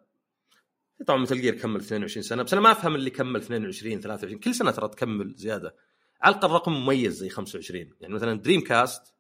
[1.07, 4.55] طبعا مثل جير كمل 22 سنة بس أنا ما أفهم اللي كمل 22 23 كل
[4.55, 5.75] سنة ترى تكمل زيادة.
[6.21, 9.13] على الأقل رقم مميز زي 25 يعني مثلا Dreamcast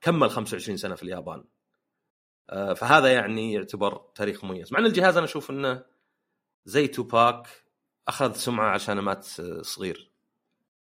[0.00, 1.44] كمل 25 سنة في اليابان.
[2.48, 4.72] فهذا يعني يعتبر تاريخ مميز.
[4.72, 5.84] مع إن الجهاز أنا أشوف إنه
[6.64, 7.48] زي Tupac
[8.08, 9.24] أخذ سمعة عشان مات
[9.60, 10.10] صغير.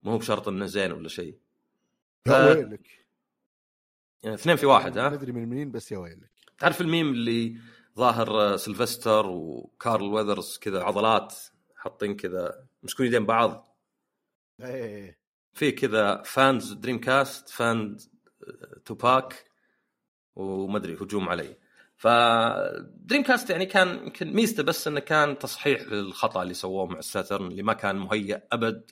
[0.02, 1.38] مو بشرط إنه زين ولا شيء.
[2.26, 3.06] يا ف- ويلك.
[4.22, 6.30] يعني اثنين في واحد ها؟ أدري من منين بس يا ويلك.
[6.58, 7.56] تعرف الميم اللي
[7.96, 11.34] ظاهر سلفستر وكارل ويذرز كذا عضلات
[11.76, 13.76] حاطين كذا مسكون يدين بعض؟
[14.60, 15.18] إيه.
[15.52, 17.96] في كذا fans Dreamcast fan
[18.84, 19.49] Tupac.
[20.36, 21.56] وما أدري هجوم علي.
[22.00, 22.08] ف
[22.96, 27.46] Dreamcast يعني كان يمكن ميزته بس إنه كان تصحيح للخطأ اللي سووه مع ال Saturn
[27.46, 28.90] اللي ما كان مهيئ أبد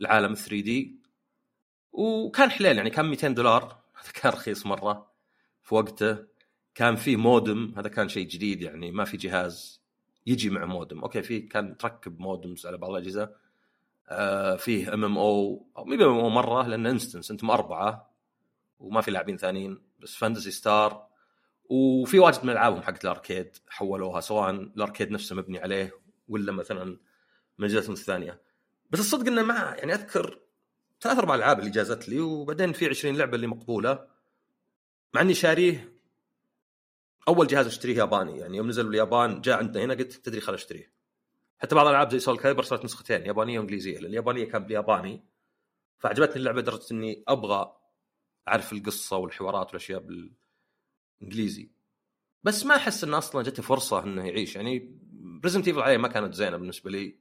[0.00, 0.98] لعالم 3 D
[1.92, 3.78] وكان حليل يعني كان 200 دولار.
[4.02, 5.12] هذا كان رخيص مرة
[5.62, 6.18] في وقته.
[6.74, 9.82] كان فيه مودم هذا كان شيء جديد يعني ما في جهاز
[10.26, 13.30] يجي مع modem okay في كان تركب modems على بعض الأجهزة.
[14.08, 18.14] آه فيه MMO أو مي MMO مرة لأنه instance أنتم أربعة
[18.80, 19.87] وما في لاعبين ثانيين.
[19.98, 21.08] بس Phantasy Star.
[21.64, 26.52] وفي واجد من العابهم حقت ال arcade حولوها سواء ال arcade نفسه مبني عليه ولا
[26.52, 26.98] مثلا
[27.58, 28.40] من اجهزتهم الثانية
[28.90, 30.40] بس الصدق إنه ما يعني أذكر
[31.00, 34.06] ثلاث أربع ألعاب اللي جازت لي وبعدين في 20 لعبة اللي مقبولة.
[35.14, 35.92] مع إني شاريه
[37.28, 38.38] أول جهاز أشتريه ياباني.
[38.38, 40.92] يعني يوم نزل باليابان جاء عندنا هنا قلت تدري خل أشتريه.
[41.58, 45.24] حتى بعض الألعاب زي سول كايبر صارت نسختين يابانية وإنجليزية لأن اليابانية كان بالياباني.
[45.98, 47.77] فعجبتني اللعبة لدرجة إني أبغى
[48.48, 50.00] أعرف القصة والحوارات والأشياء
[51.20, 51.70] بالإنجليزي.
[52.42, 54.56] بس ما أحس انه أصلا جته فرصة إنه يعيش.
[54.56, 57.18] يعني Resident Evil عليه ما كانت زينة بالنسبة لي.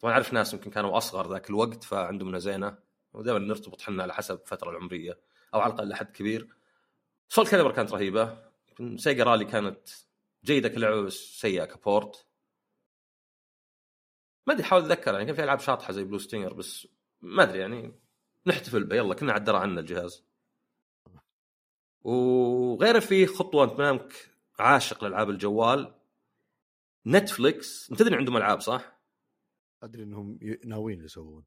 [0.00, 2.78] طبعا أعرف ناس يمكن كانوا أصغر ذاك الوقت فعندهم زينة.
[3.12, 5.20] ودائما نرتبط إحنا على حسب الفترة العمرية
[5.54, 6.56] أو على الأقل لحد كبير.
[7.28, 8.38] Soulcalibur كانت رهيبة.
[8.96, 9.88] Sega Rally كانت
[10.44, 12.26] جيدة كلعبة بس سيئة ك port.
[14.46, 15.12] ما أدري حاول أتذكر.
[15.12, 16.88] يعني كان في ألعاب شاطحة زي Blue Stinger بس
[17.20, 17.92] ما أدري يعني.
[18.46, 20.24] نحتفل به يلا كنا عدرا عنا الجهاز.
[22.06, 24.12] وغير في خطوة انت مامك
[24.58, 25.94] عاشق لالعاب الجوال
[27.06, 29.00] Netflix انت تدري عندهم ألعاب صح؟
[29.82, 31.44] أدري إنهم ناويين يسوون.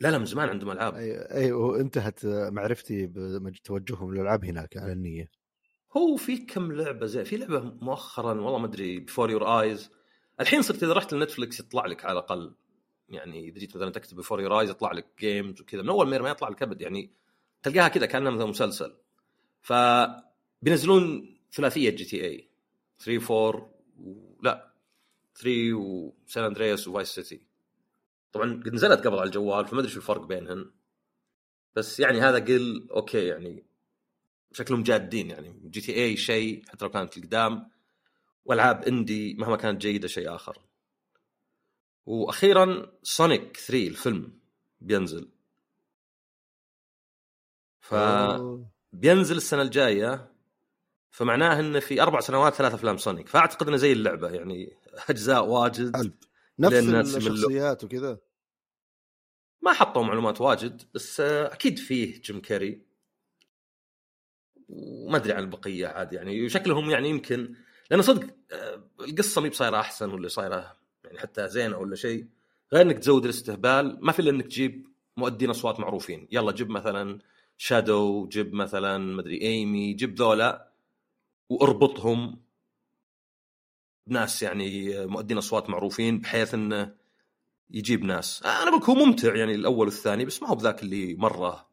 [0.00, 0.94] لا لا من زمان عندهم ألعاب.
[0.94, 5.30] أي أي وانتهت معرفتي بتوجههم للألعاب هناك على النية.
[5.96, 9.90] هو في كم لعبة زي في لعبة مؤخرا والله ما أدري Before Your Eyes
[10.40, 12.54] الحين صرت إذا رحت ل Netflix يطلع لك على الأقل
[13.08, 15.82] يعني إذا جيت مثلا تكتب Before Your Eyes يطلع لك games وكذا.
[15.82, 17.10] من أول ما يطلع لك ابد يعني
[17.62, 18.96] تلقاها كذا كأنها مثلا مسلسل.
[19.66, 19.72] ف
[20.62, 22.48] بينزلون ثلاثية GTA
[22.98, 24.38] 3 4 و...
[24.42, 24.72] لا.
[25.34, 27.42] 3 و San Andreas و Vice City
[28.32, 30.70] طبعا قد نزلت قبل على الجوال فما أدري شو الفرق بينهن.
[31.76, 33.64] بس يعني هذا قل okay يعني
[34.52, 37.70] شكلهم جادين يعني GTA شيء حتى لو كانت القدام
[38.44, 40.58] والعاب indie مهما كانت جيدة شيء آخر.
[42.06, 44.38] وأخيرا Sonic 3 الفيلم
[44.80, 45.28] بينزل.
[47.80, 48.75] ف أوه.
[49.00, 50.32] بينزل السنة الجاية
[51.10, 54.76] فمعناه انه في أربع سنوات ثلاث أفلام سونيك فأعتقد إنه زي اللعبة يعني
[55.10, 56.14] أجزاء واجد قلب
[56.58, 57.16] نفس.
[57.16, 58.18] الشخصيات وكذا.
[59.62, 62.82] ما حطوا معلومات واجد بس آه، أكيد فيه جيم كاري
[64.68, 67.54] وما أدري عن البقية عاد يعني وشكلهم يعني يمكن
[67.90, 72.26] لأن صدق آه، القصة مي بصايرة أحسن ولا صايرة يعني حتى زينة ولا شيء.
[72.72, 76.28] غير إنك تزود الاستهبال ما في إلا إنك تجيب مؤدين أصوات معروفين.
[76.30, 77.18] يلا جيب مثلا
[77.56, 80.72] شادو جيب مثلا مدري ايمي جيب ذولا
[81.50, 82.40] وأربطهم
[84.06, 86.94] بناس يعني مؤدين أصوات معروفين بحيث إنه
[87.70, 88.42] يجيب ناس.
[88.42, 91.68] أنا هو ممتع يعني الأول والثاني بس ما هو بذاك اللي مرة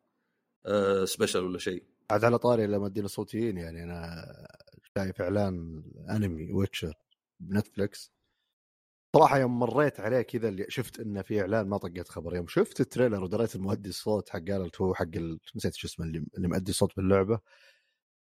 [0.65, 1.83] آه سبيشل ولا شيء.
[2.11, 3.83] عاد على طاري المؤدين الصوتيين يعني.
[3.83, 4.25] أنا
[4.97, 6.93] شايف إعلان أنمي ويتشر
[7.39, 8.11] بنتفلكس
[9.15, 12.35] صراحة يوم مريت عليه كذا اللي شفت إنه في إعلان ما طقيت خبر.
[12.35, 15.39] يوم شفت ال trailer ودريت المؤدي الصوت حق جارلت هو حق ال...
[15.55, 17.39] نسيت شو اسمه اللي, اللي مؤدي صوت باللعبة.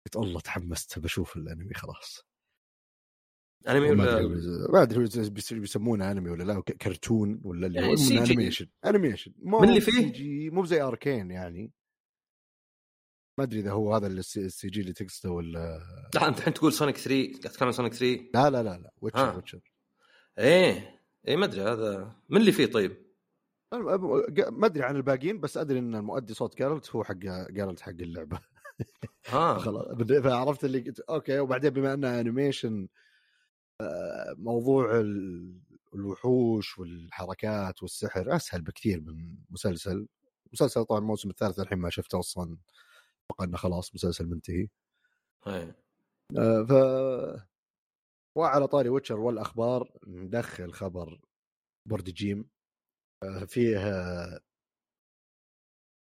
[0.05, 2.25] قلت الله تحمست بشوف الأنمي خلاص.
[3.67, 4.21] أنمي ولا
[4.73, 5.09] ما أدري
[5.51, 8.11] بيسمونه أنمي ولا لا كرتون ولا اللي يعني هو CG.
[8.11, 11.71] animation animation مو من اللي فيه؟ مو زي اركين يعني.
[13.37, 15.79] ما أدري إذا هو هذا ال CG اللي تقصده ولا
[16.15, 18.91] لا أنت الحين تقول سونيك 3 قاعد تتكلم عن سونيك 3 لا لا لا لا.
[19.01, 19.35] ويتشر آه.
[19.35, 19.70] ويتشر
[20.37, 23.11] إيه إيه ما أدري هذا من اللي فيه طيب؟
[24.51, 27.13] ما أدري عن الباقيين بس أدري إن المؤدي صوت جارلت هو حق
[27.51, 28.39] جارلت حق اللعبة.
[29.27, 29.85] ها خلاص
[30.23, 32.87] فعرفت اللي قلت okay وبعدين بما انه animation
[33.81, 35.59] آه، موضوع ال-
[35.95, 40.07] الوحوش والحركات والسحر أسهل بكثير من مسلسل.
[40.53, 42.57] مسلسل طبعا الموسم الثالث الحين ما شفته أصلا
[43.25, 44.67] أتوقع انه خلاص مسلسل منتهي.
[45.47, 45.75] إيه.
[46.37, 46.71] آه، ف
[48.37, 51.21] وعلى طاري ويتشر والأخبار ندخل خبر
[51.89, 52.49] board game.
[53.23, 53.77] آه، فيه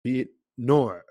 [0.02, 1.04] في نوع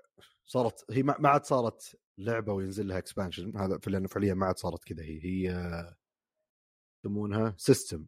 [0.46, 4.84] صارت هي ما عاد صارت لعبة وينزل لها expansion هذا لأنه فعليا ما عاد صارت
[4.84, 5.02] كذا.
[5.02, 5.50] هي هي
[7.04, 8.06] يسمونها system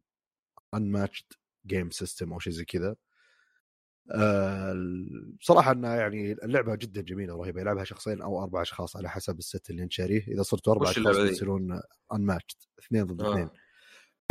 [0.75, 1.33] انماتشد
[1.67, 2.97] game system أو شيء زي كذا.
[5.41, 9.47] بصراحه إنها يعني اللعبة جدا جميلة ورهيبة يلعبها شخصين أو أربع أشخاص على حسب ال
[9.47, 10.23] set اللي أنت شاريه.
[10.29, 11.81] إذا صرتوا أربع أشخاص؟ تصيرون
[12.15, 13.33] انماتشد اثنين ضد آه.
[13.33, 13.49] اثنين.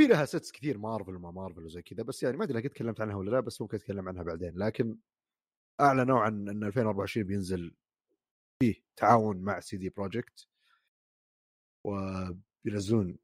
[0.02, 3.02] في لها sets كثير مارفل وما مارفل وزي كذا بس يعني ما أدري قد تكلمت
[3.02, 4.58] عنها ولا لا بس ممكن أتكلم عنها بعدين.
[4.58, 4.98] لكن
[5.82, 7.76] اعلنوا عن إن 2024 بينزل
[8.64, 10.48] فيه تعاون مع سي دي بروجكت
[11.84, 13.18] وبينزلون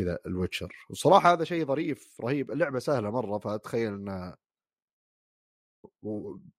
[0.00, 2.50] كذا الويتشر وصراحة هذا شيء ظريف رهيب.
[2.50, 4.36] اللعبة سهلة مرة فتخيل إنها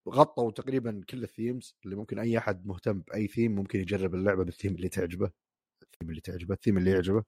[0.09, 4.43] غطوا تقريبا كل ال themes اللي ممكن أي أحد مهتم بأي ثيم ممكن يجرب اللعبة
[4.43, 5.31] بالثيم اللي تعجبه.
[5.83, 7.23] الثيم اللي تعجبه الثيم اللي يعجبه.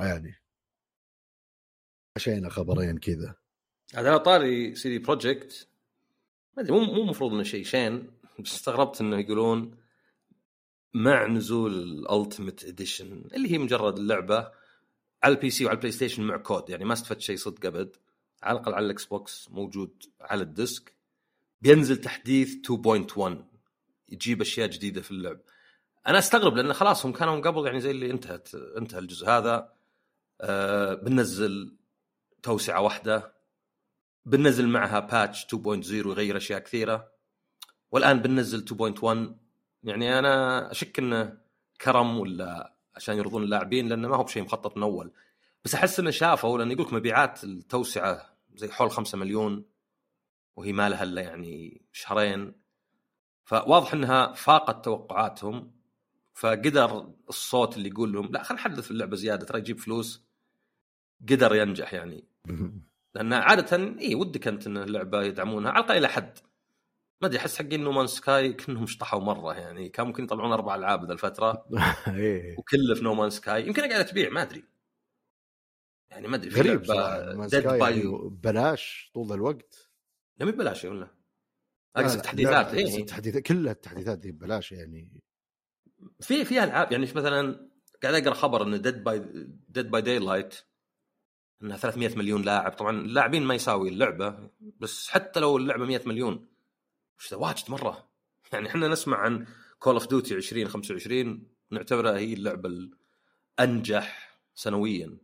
[0.00, 0.34] يعني.
[2.16, 3.34] عشان خبرين كذا.
[3.94, 5.68] هذا طاري سي دي بروجكت
[6.56, 8.10] ما أدري مو مو المفروض إنه شيء شين.
[8.38, 9.76] بس استغربت إنه يقولون
[10.94, 14.52] مع نزول ال ultimate edition اللي هي مجرد اللعبه
[15.22, 16.70] على ال PC وعلى البلاي ستيشن مع كود.
[16.70, 17.96] يعني ما استفدت شيء صدق أبد.
[18.42, 20.94] على الأقل على الاكس بوكس موجود على ال disc.
[21.60, 23.32] بينزل تحديث 2.1
[24.08, 25.40] يجيب أشياء جديدة في اللعب.
[26.06, 29.72] أنا أستغرب لأن خلاص هم كانوا قبل يعني زي اللي انتهت انتهى الجزء هذا.
[30.40, 31.76] آه بننزل
[32.42, 33.34] توسعة واحدة.
[34.26, 37.12] بننزل معها باتش 2.0 يغير أشياء كثيرة.
[37.92, 39.34] والآن بننزل 2.1
[39.84, 41.38] يعني أنا أشك إنه
[41.80, 45.12] كرم ولا عشان يرضون اللاعبين لأنه ما هو بشيء مخطط من أول.
[45.64, 49.64] بس أحس إنه شافوا لأن لك مبيعات التوسعة زي حول 5 مليون
[50.56, 52.52] وهي ما لها إلا يعني شهرين.
[53.44, 55.72] فواضح إنها فاقت توقعاتهم
[56.34, 60.24] فقدر الصوت اللي يقول لهم لا خلينا نحدث اللعبة زيادة ترى يجيب فلوس.
[61.30, 62.24] قدر ينجح يعني.
[63.14, 66.38] لأن عادة اي ودك أنت إن اللعبة يدعمونها على الأقل إلى حد
[67.20, 69.88] ما أدري أحس حقين نومان سكاي كأنهم شطحوا مرة يعني.
[69.88, 71.66] كان ممكن يطلعون أربع ألعاب ذا الفترة.
[72.08, 72.58] إيه.
[72.58, 73.66] وكلف نومان سكاي.
[73.66, 74.64] يمكن قاعدة تبيع ما أدري.
[76.10, 76.82] يعني ما أدري غريب
[77.46, 79.90] ديد باي ببلاش طول الوقت.
[80.38, 81.14] لم ببلاش ولا لا،
[81.96, 83.00] اقصد لا، تحديثات لا، إيه.
[83.00, 85.10] التحديثات كلها التحديثات دي ببلاش يعني.
[86.20, 87.70] في في ألعاب يعني مثلا
[88.02, 89.18] قاعد أقرأ خبر ان ديد باي
[89.68, 90.54] ديد باي دايلايت
[91.62, 92.72] انها 300 مليون لاعب.
[92.72, 96.48] طبعا اللاعبين ما يساوي اللعبة بس حتى لو اللعبة 100 مليون
[97.18, 98.10] وش واجد مرة.
[98.52, 99.46] يعني إحنا نسمع عن
[99.78, 102.90] كول اوف ديوتي 2025 نعتبرها هي اللعبة
[103.58, 105.18] الأنجح سنويا.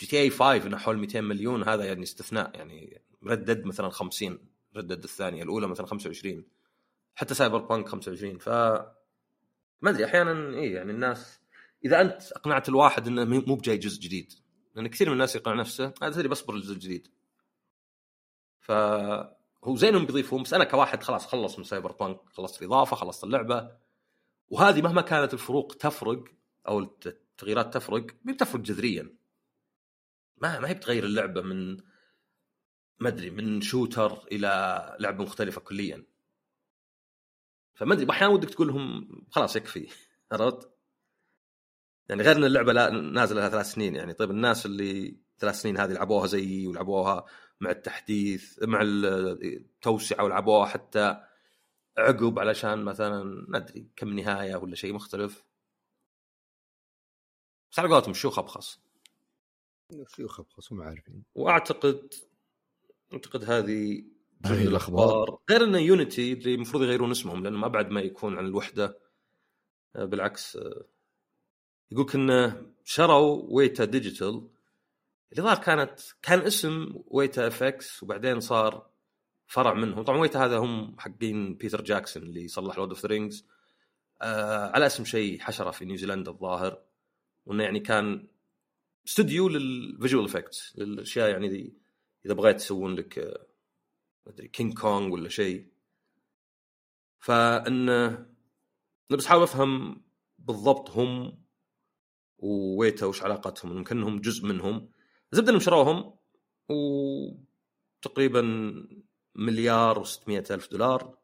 [0.00, 3.90] جي تي اي 5 انها حول 200 مليون هذا يعني استثناء يعني رد دد مثلا
[3.90, 4.38] 50
[4.76, 6.44] رد دد الثانية الأولى مثلا 25
[7.14, 8.48] حتى سايبر بانك 25 ف
[9.82, 11.40] ما أدري أحيانا اي يعني الناس
[11.84, 14.32] إذا أنت أقنعت الواحد إنه مو بجاي جزء جديد
[14.74, 17.08] لأن كثير من الناس يقنع نفسه هذا تدري بصبر الجزء الجديد
[18.60, 23.24] فهو زين انهم بيضيفون بس أنا كواحد خلاص خلص من سايبر بانك خلصت الإضافة خلصت
[23.24, 23.70] اللعبة
[24.48, 26.24] وهذه مهما كانت الفروق تفرق
[26.68, 29.16] أو التغييرات تفرق ما بتفرق جذريا.
[30.36, 31.76] ما ما هي بتغير اللعبة من
[33.00, 36.04] ما أدري من شوتر إلى لعبة مختلفة كليا.
[37.74, 39.88] فما أدري أحيانا ودك تقول لهم خلاص يكفي
[40.32, 40.70] عرفت؟
[42.08, 44.14] يعني غير إن اللعبة لا نازلة لها ثلاث سنين يعني.
[44.14, 47.24] طيب الناس اللي ثلاث سنين هذه لعبوها زيي ولعبوها
[47.60, 51.20] مع التحديث مع التوسعة ولعبوها حتى
[51.98, 55.44] عقب علشان مثلا ما أدري كم نهاية ولا شيء مختلف.
[57.72, 58.85] بس على قولتهم شو خبخص.
[60.06, 61.24] شيوخ ابخص هم عارفين.
[61.34, 62.14] وأعتقد
[63.12, 64.04] أعتقد هذه
[64.44, 65.38] هذه الأخبار.
[65.50, 68.98] غير إن يونيتي اللي المفروض يغيرون اسمهم لانهم ابعد ما يكون عن الوحدة.
[69.96, 70.84] آه، بالعكس آه،
[71.90, 74.48] يقولك انه شروا ويتا ديجيتال
[75.32, 78.90] اللي ظهر كانت كان اسم ويتا اف إكس وبعدين صار
[79.46, 80.04] فرع منهم.
[80.04, 83.46] طبعا ويتا هذا هم حقين بيتر جاكسون اللي صلح لورد اوف ذا رينجز
[84.22, 86.82] على اسم شيء حشره في نيوزيلندا الظاهر.
[87.46, 88.28] وإنه يعني كان
[89.06, 91.74] استوديو لل visual effects للأشياء يعني ذي.
[92.26, 93.46] إذا بغيت تسوون لك آه،
[94.26, 95.68] ما أدري كينج كونغ ولا شيء.
[97.18, 98.26] فإن أنا
[99.10, 100.02] بس احاول أفهم
[100.38, 101.42] بالضبط هم
[102.38, 104.90] وويتا وش علاقتهم إنهم كانهم جزء منهم.
[105.32, 106.18] زبده انهم شروهم
[106.68, 108.42] وتقريبا
[109.34, 111.18] مليار و600 ألف دولار.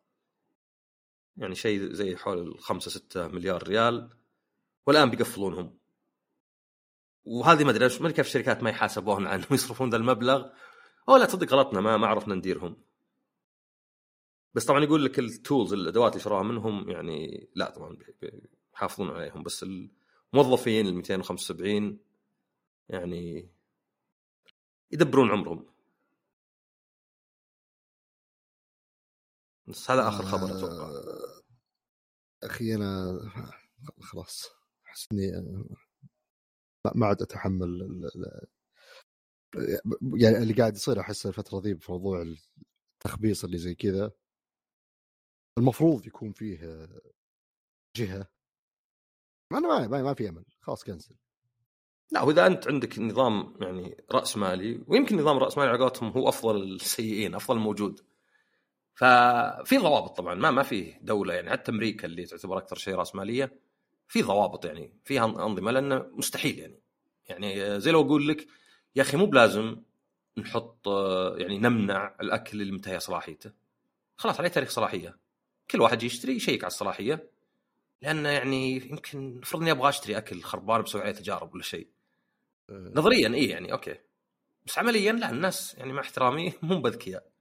[1.36, 4.10] يعني شيء زي حول 5 6 مليار ريال.
[4.86, 5.81] والآن بيقفلونهم.
[7.24, 10.48] وهذه ما أدري أدري كيف الشركات ما يحاسبون عنهم يصرفون ذا المبلغ.
[11.08, 12.76] أو لا تصدق غلطنا ما ما عرفنا نديرهم.
[14.54, 17.98] بس طبعا يقول لك التولز الأدوات اللي شروها منهم يعني لا طبعا
[18.74, 19.42] يحافظون عليهم.
[19.42, 19.66] بس
[20.32, 21.98] الموظفين ال 275
[22.88, 23.50] يعني
[24.90, 25.66] يدبرون عمرهم.
[29.66, 30.84] بس هذا آخر خبر أتوقع.
[30.84, 31.42] آه،
[32.42, 33.18] أخي أنا
[34.00, 34.50] خلاص
[34.86, 35.30] أحس اني
[36.84, 38.46] ما- ما عاد أتحمل ال- ال-
[40.22, 42.22] يعني اللي قاعد يصير أحس الفترة ذي بموضوع
[42.96, 44.10] التخبيص اللي زي كذا.
[45.58, 46.88] المفروض يكون فيه
[47.96, 48.26] جهة.
[49.52, 50.44] ما أنا ما, ما في أمل.
[50.60, 51.14] خلاص كنسل.
[52.12, 56.28] لا وإذا أنت عندك نظام يعني رأس مالي ويمكن نظام رأس مالي على قولتهم هو
[56.28, 58.00] أفضل السيئين أفضل الموجود
[58.94, 63.14] ففي ضوابط طبعا ما ما في دولة يعني حتى أمريكا اللي تعتبر أكثر شيء رأس
[63.14, 63.60] مالية.
[64.12, 66.80] في ضوابط يعني فيها أنظمة لأنه مستحيل يعني.
[67.28, 68.46] يعني زي لو أقول لك
[68.96, 69.82] يا أخي مو بلازم
[70.38, 70.88] نحط
[71.36, 73.52] يعني نمنع الأكل اللي منتهي صلاحيته.
[74.16, 75.18] خلاص عليه تاريخ صلاحية.
[75.70, 77.30] كل واحد يشتري يشيك على الصلاحية.
[78.02, 81.88] لأنه يعني يمكن نفرض إني أبغى أشتري أكل خربان بسوي عليه تجارب ولا شيء.
[82.70, 82.92] أه.
[82.94, 83.96] نظريا إي يعني okay.
[84.66, 87.32] بس عمليا لا الناس يعني مع احترامي مو بذكياء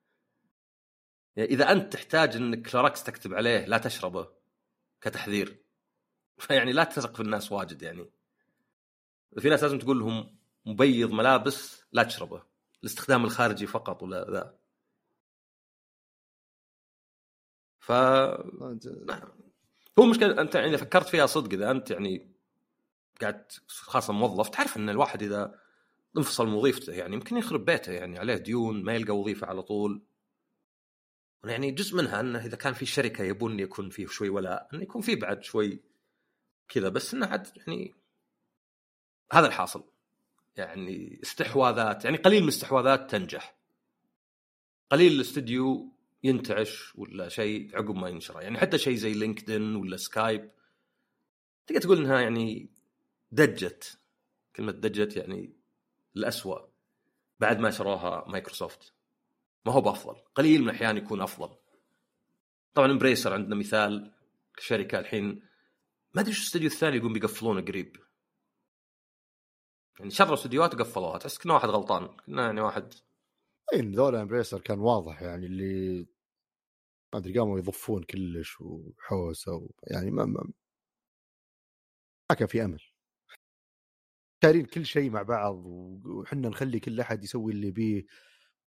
[1.35, 4.27] يعني إذا أنت تحتاج إنك كلوركس تكتب عليه لا تشربه
[5.01, 5.70] كتحذير
[6.41, 8.09] فيعني لا تثق في الناس واجد يعني.
[9.39, 12.43] في ناس لازم تقول لهم مبيض ملابس لا تشربه.
[12.81, 14.57] الاستخدام الخارجي فقط ولا ذا.
[17.79, 17.91] ف
[19.99, 22.31] هو مشكلة أنت يعني فكرت فيها صدق إذا أنت يعني
[23.21, 25.59] قاعد خاصة موظف تعرف إن الواحد إذا
[26.17, 30.01] انفصل من وظيفته يعني يمكن يخرب بيته يعني عليه ديون ما يلقى وظيفة على طول.
[31.43, 35.01] يعني جزء منها إنه إذا كان في شركة يبون يكون فيه شوي ولاء إنه يكون
[35.01, 35.90] فيه بعد شوي
[36.71, 37.95] كذا بس إنه عاد يعني
[39.33, 39.83] هذا الحاصل.
[40.57, 43.55] يعني استحواذات يعني قليل من الاستحواذات تنجح.
[44.89, 45.93] قليل الاستديوهات
[46.23, 48.41] ينتعش ولا شيء عقب ما ينشره.
[48.41, 50.51] يعني حتى شيء زي LinkedIn ولا Skype
[51.67, 52.69] تقدر تقول إنها يعني
[53.31, 53.99] دجت.
[54.55, 55.53] كلمة دجت يعني
[56.15, 56.59] الأسوأ.
[57.39, 58.93] بعد ما شروها مايكروسوفت.
[59.65, 60.15] ما هو بأفضل.
[60.35, 61.55] قليل من الأحيان يكون أفضل.
[62.73, 64.11] طبعا Embracer عندنا مثال
[64.59, 65.50] شركة الحين
[66.15, 67.97] ما أدري شو الاستديو الثاني يقوم بيقفلونه قريب.
[69.99, 72.93] يعني شروا استديوهات وقفلوها تحس كنا واحد غلطان كنا يعني واحد
[73.73, 75.99] اي ذولا Embracer كان واضح يعني اللي
[77.13, 79.69] ما أدري قاموا يضفون كل شي وحوسة و...
[79.91, 80.51] يعني ما ما,
[82.29, 82.81] ما كان في أمل.
[84.43, 85.65] شارين كل شيء مع بعض
[86.05, 88.05] وحنا نخلي كل أحد يسوي اللي يبيه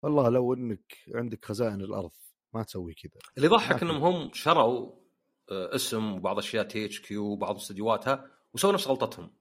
[0.02, 2.12] والله لو إنك عندك خزائن الأرض
[2.54, 3.20] ما تسوي كذا.
[3.36, 5.03] اللي يضحك إنهم هم شروا
[5.50, 9.36] اسم وبعض أشياء THQ وبعض استديوهاتها وسووا نفس غلطتهم.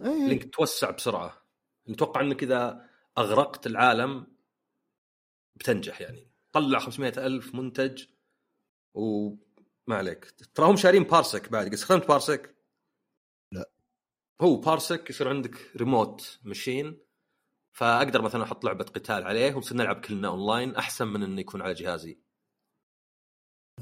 [0.00, 0.28] أيه.
[0.28, 1.46] لينك توسع بسرعة.
[1.88, 4.36] نتوقع إنك إذا أغرقت العالم
[5.56, 6.30] بتنجح يعني.
[6.52, 8.06] طلع 500 ألف منتج
[8.94, 9.36] وما
[9.90, 10.30] عليك.
[10.54, 11.66] تراهم شارين Parsec بعد.
[11.66, 12.56] قد استخدمت Parsec؟
[13.52, 13.70] لا.
[14.40, 17.00] هو Parsec يصير عندك remote machine
[17.76, 21.74] فأقدر مثلا أحط لعبة قتال عليه ونصير نلعب كلنا اونلاين أحسن من إنه يكون على
[21.74, 22.20] جهازي.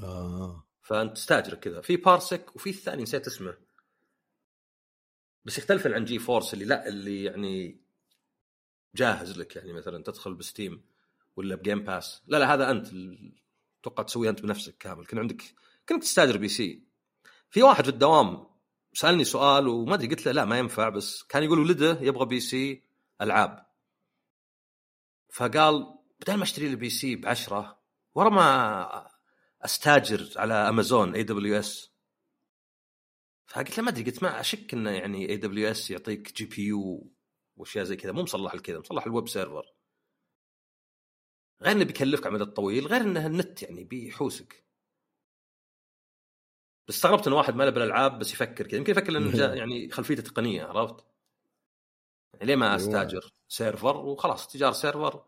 [0.03, 0.64] آه.
[0.85, 1.81] فأنت تستاجر كذا.
[1.81, 3.57] في Parsec وفي الثاني نسيت اسمه.
[5.45, 7.81] بس يختلف عن GeForce اللي لا اللي يعني
[8.95, 9.55] جاهز لك.
[9.55, 10.85] يعني مثلا تدخل ب Steam
[11.35, 12.87] ولا ب Game Pass لا لا هذا أنت
[13.81, 15.05] أتوقع تسويه أنت بنفسك كامل.
[15.05, 15.43] كان عندك
[15.89, 16.83] كنت تستاجر PC.
[17.49, 18.47] في واحد في الدوام
[18.93, 20.89] سألني سؤال وما أدري قلت له لا ما ينفع.
[20.89, 22.83] بس كان يقول ولده يبغى PC
[23.21, 23.65] ألعاب.
[25.33, 27.79] فقال بدل ما أشتري لي PC ب 10
[28.15, 29.14] ورا ما
[29.65, 31.91] أستاجر على Amazon AWS
[33.47, 37.11] فقلت له ما أدري قلت ما أشك إنه يعني AWS يعطيك GPU
[37.57, 38.11] وأشياء زي كذا.
[38.11, 39.73] مو مصلح لكذا مصلح ال web server.
[41.61, 44.65] غير إنه بيكلفك على المدى الطويل غير إنه النت يعني بيحوسك.
[46.87, 48.77] بس استغربت إن واحد ما له بالألعاب بس يفكر كذا.
[48.77, 51.05] يمكن يفكر لأنه يعني خلفيته تقنية عرفت؟
[52.33, 52.75] يعني ليه ما أيوة.
[52.75, 55.25] أستاجر server وخلاص تجار server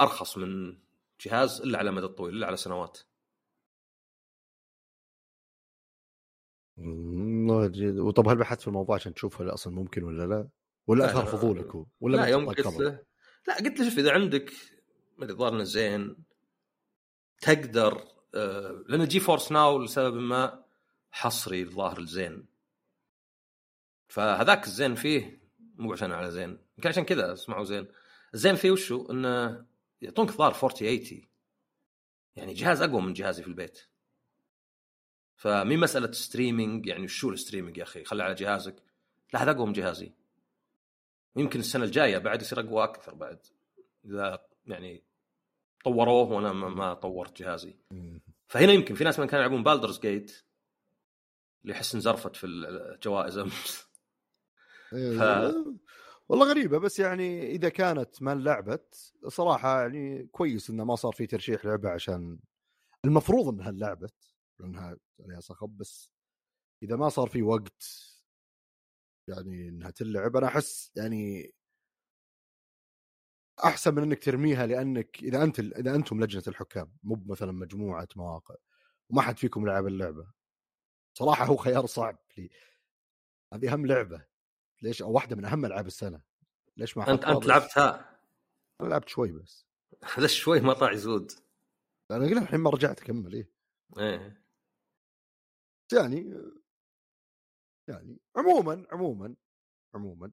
[0.00, 0.78] أرخص من
[1.20, 2.98] جهاز إلا على المدى الطويل إلا على سنوات.
[6.78, 10.48] وطب هل بحثت في الموضوع عشان تشوف هل أصلا ممكن ولا لأ؟
[10.86, 13.00] ولا اثار فضولك هو؟ ولا لا يوم قلت له
[13.48, 14.52] لا قلت له شوف إذا عندك
[15.18, 16.16] ما أدري ظهرنا زين
[17.40, 18.04] تقدر
[18.34, 20.64] آه لأن GeForce Now لسبب ما
[21.10, 22.46] حصري الظاهر الزين.
[24.08, 25.40] فهذاك الزين فيه
[25.76, 27.86] مو عشان على زين يمكن عشان كذا اسمعوا زين.
[28.34, 29.66] الزين فيه وشو؟ إنه
[30.00, 31.22] يعطونك ظاهر 4080
[32.36, 33.80] يعني جهاز أقوى من جهازي في البيت.
[35.36, 38.82] فمي مسألة ستريمينج يعني شو الستريمينج يا أخي؟ خلي على جهازك.
[39.32, 40.12] لا هذا اقوى من جهازي.
[41.36, 43.46] يمكن السنة الجاية بعد يصير أقوى أكثر بعد.
[44.04, 45.04] إذا يعني
[45.84, 47.76] طوروه وأنا ما طورت جهازي.
[48.46, 50.44] فهنا يمكن في ناس من كانوا يلعبون بالدرز جيت
[51.62, 53.38] اللي يحس انزرفت في الجوائز.
[53.38, 53.86] امس
[54.90, 55.22] ف...
[56.28, 61.26] والله غريبة بس يعني إذا كانت ما لعبت صراحة يعني كويس إنه ما صار في
[61.26, 62.38] ترشيح لعبة عشان
[63.04, 64.35] المفروض إنها لعبت.
[64.60, 66.10] لأنها عليها صخب بس
[66.82, 67.82] إذا ما صار في وقت
[69.28, 71.54] يعني إنها تلعب أنا أحس يعني
[73.64, 78.54] أحسن من إنك ترميها لأنك إذا أنت إذا أنتم لجنة الحكام مو مثلا مجموعة مواقع
[79.10, 80.32] وما حد فيكم لعب اللعبة.
[81.18, 82.50] صراحة هو خيار صعب لي.
[83.52, 84.26] هذه أهم لعبة.
[84.82, 86.22] ليش؟ أو واحدة من أهم ألعاب السنة.
[86.76, 88.20] ليش ما أنت أنت؟ لعبتها؟
[88.80, 89.66] أنا لعبت شوي بس.
[90.14, 91.32] هذا شوي ما طلع يزود؟
[92.10, 93.50] أنا قلت الحين ما رجعت أكمل إيه.
[93.98, 94.45] إيه.
[95.92, 96.34] يعني
[97.88, 99.34] يعني عموما عموما
[99.94, 100.30] عموما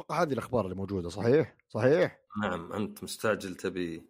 [0.00, 4.02] أتوقع هذه الأخبار اللي موجودة صحيح؟ صحيح؟ نعم أنت مستعجل تبي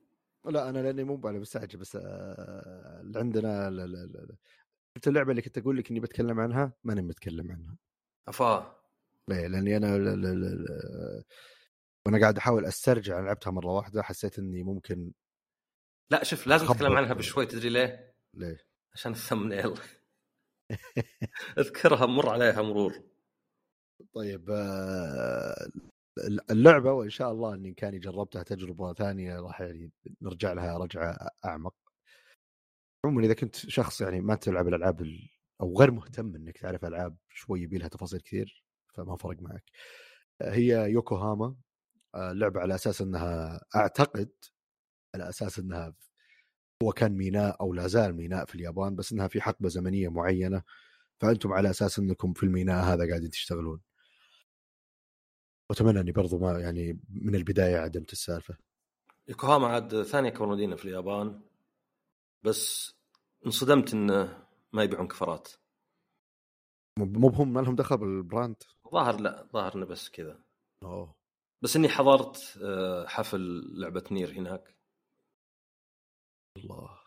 [0.44, 4.36] لا أنا لأني مو أنا مستعجل بس آه، اللي عندنا لا لا لا.
[4.96, 7.76] شفت اللعبة اللي كنت أقول لك إني بتكلم عنها ماني متكلم عنها
[8.28, 8.80] أفا
[9.28, 11.22] ليه؟ لأني أنا لا لا لا لا
[12.06, 15.12] وأنا قاعد أحاول أسترجع أنا لعبتها مرة واحدة حسيت إني ممكن
[16.10, 16.66] لا شوف لازم.
[16.66, 18.58] تتكلم عنها بشوي تدري ليه؟ ليه؟
[18.94, 19.74] عشان الثمنيل
[21.58, 23.02] أذكرها مر عليها مرور.
[24.14, 25.68] طيب آه،
[26.50, 29.90] اللعبة وإن شاء الله إني كاني جربتها تجربة ثانية راح يعني
[30.22, 31.74] نرجع لها رجعة أعمق.
[33.06, 37.16] عموما إذا كنت شخص يعني ما تلعب الألعاب ال- أو غير مهتم إنك تعرف ألعاب
[37.30, 38.64] شوي يبي لها تفاصيل كثير
[38.94, 39.64] فما فرق معك.
[40.42, 41.56] هي يوكوهاما
[42.14, 44.30] آه، لعبة على أساس إنها أعتقد
[45.14, 45.94] على أساس إنها
[46.82, 50.62] هو كان ميناء أو لا زال ميناء في اليابان بس إنها في حقبة زمنية معينة
[51.20, 53.80] فأنتم على أساس إنكم في الميناء هذا قاعدين تشتغلون.
[55.70, 58.56] واتمنى إني برضو ما يعني من البداية عدمت السالفة.
[59.28, 61.40] يوكوهاما عاد ثاني اكبر مدينه في اليابان
[62.42, 62.94] بس
[63.46, 65.48] انصدمت إنه ما يبيعون كفرات.
[66.98, 68.62] مو بهم ما لهم دخل بالبراند؟
[68.92, 70.42] ظاهر لا ظاهر إنه بس كذا.
[70.82, 71.14] أوه.
[71.62, 74.79] بس إني حضرت آه، حفل لعبة نير هناك.
[76.56, 76.98] الله.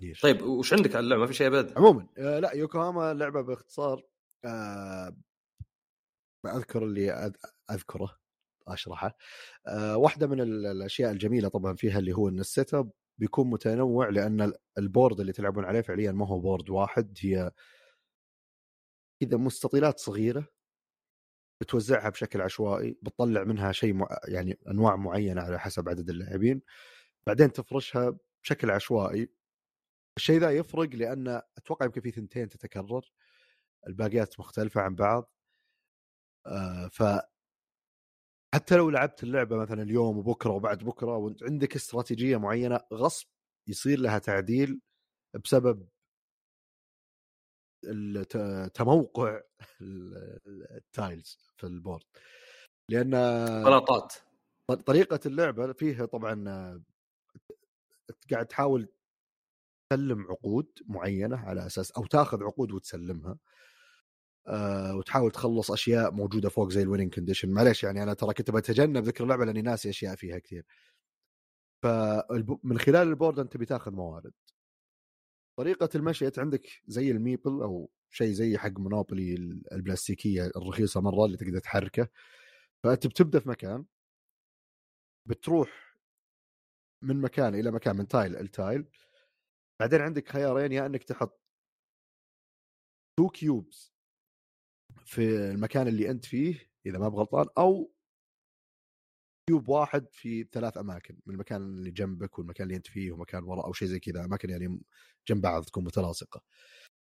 [0.00, 0.18] كثير.
[0.22, 4.02] طيب وش عندك على اللعبة؟ ما في شيء أبد؟ عموما آه لا يوكوهاما لعبة باختصار
[4.44, 5.16] آه
[6.46, 7.32] أذكر اللي
[7.70, 8.18] أذكره
[8.68, 9.16] أشرحه.
[9.66, 12.90] آه واحدة من ال- الأشياء الجميلة طبعا فيها اللي هو إن ال setup
[13.20, 17.50] بيكون متنوع لأن ال- ال board اللي تلعبون عليه فعليا ما هو board واحد هي
[19.22, 20.48] كذا مستطيلات صغيرة
[21.62, 24.18] بتوزعها بشكل عشوائي بتطلع منها شيء مع...
[24.28, 26.62] يعني أنواع معينة على حسب عدد اللاعبين.
[27.26, 29.28] بعدين تفرشها بشكل عشوائي.
[30.16, 33.10] الشيء ذا يفرق لأن أتوقع يمكن في ثنتين تتكرر
[33.88, 35.30] الباقيات مختلفة عن بعض.
[36.46, 37.02] آه ف
[38.54, 43.26] حتى لو لعبت اللعبة مثلا اليوم وبكرة وبعد بكرة وأنت عندك استراتيجية معينة غصب
[43.68, 44.80] يصير لها تعديل
[45.44, 45.88] بسبب
[48.74, 49.40] تموقع
[49.80, 52.04] ال- tiles في ال board.
[52.90, 53.10] لأن
[53.64, 54.14] بلاطات
[54.86, 56.84] طريقة اللعبة فيها طبعا
[58.32, 58.88] قاعد تحاول
[59.90, 63.38] تسلم عقود معينة على أساس أو تاخذ عقود وتسلمها
[64.46, 68.50] آه وتحاول تخلص أشياء موجودة فوق زي ال winning condition معليش يعني أنا ترى كنت
[68.50, 70.66] بتجنب ذكر اللعبة لأني ناسي أشياء فيها كثير.
[71.82, 74.32] فمن خلال ال board أنت بتاخذ موارد.
[75.58, 79.34] طريقة المشي أنت عندك زي ال meeple أو شيء زي حق Monopoly
[79.72, 82.08] البلاستيكية الرخيصة مرة اللي تقدر تحركه.
[82.84, 83.84] فأنت بتبدأ في مكان
[85.26, 85.83] بتروح
[87.04, 88.88] من مكان إلى مكان من tile ل tile
[89.80, 91.40] بعدين عندك خيارين يا إنك تحط
[93.18, 93.94] two cubes
[95.04, 97.94] في المكان اللي أنت فيه إذا ما بغلطان أو
[99.48, 103.66] cube واحد في ثلاث أماكن من المكان اللي جنبك والمكان اللي أنت فيه ومكان وراء
[103.66, 104.80] أو شيء زي كذا أماكن يعني
[105.28, 106.42] جنب بعض تكون متلاصقه.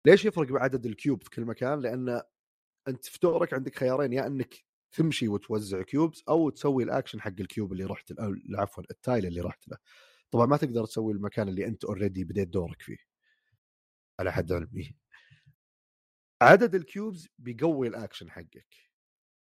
[0.07, 2.21] ليش يفرق بعدد ال cube في كل مكان؟ لأن
[2.87, 4.65] أنت في دورك عندك خيارين يا إنك
[4.95, 9.25] تمشي وتوزع cubes أو تسوي الاكشن حق ال cube اللي رحت له عفوا ال tile
[9.25, 9.77] اللي رحت له.
[10.31, 12.97] طبعا ما تقدر تسوي المكان اللي أنت already بديت دورك فيه.
[14.19, 14.95] على حد علمي.
[16.41, 18.75] عدد ال cubes بيقوي الاكشن حقك.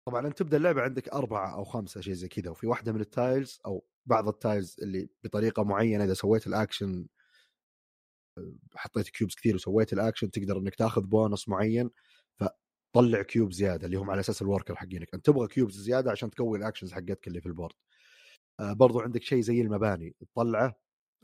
[0.07, 3.11] طبعا أنت تبدأ اللعبة عندك أربعة أو خمسة شيء زي كذا وفي واحدة من ال
[3.11, 7.07] tiles أو بعض ال tiles اللي بطريقة معينة إذا سويت الاكشن
[8.75, 11.89] حطيت cubes كثير وسويت الاكشن تقدر إنك تاخذ بونص معين
[12.93, 15.13] فطلع cube زيادة اللي هم على أساس ال worker حقينك.
[15.13, 17.75] أنت تبغى cubes زيادة عشان تقوي ال actions حقتك اللي في ال board
[18.59, 20.15] آه برضو عندك شيء زي المباني.
[20.35, 20.75] تطلعه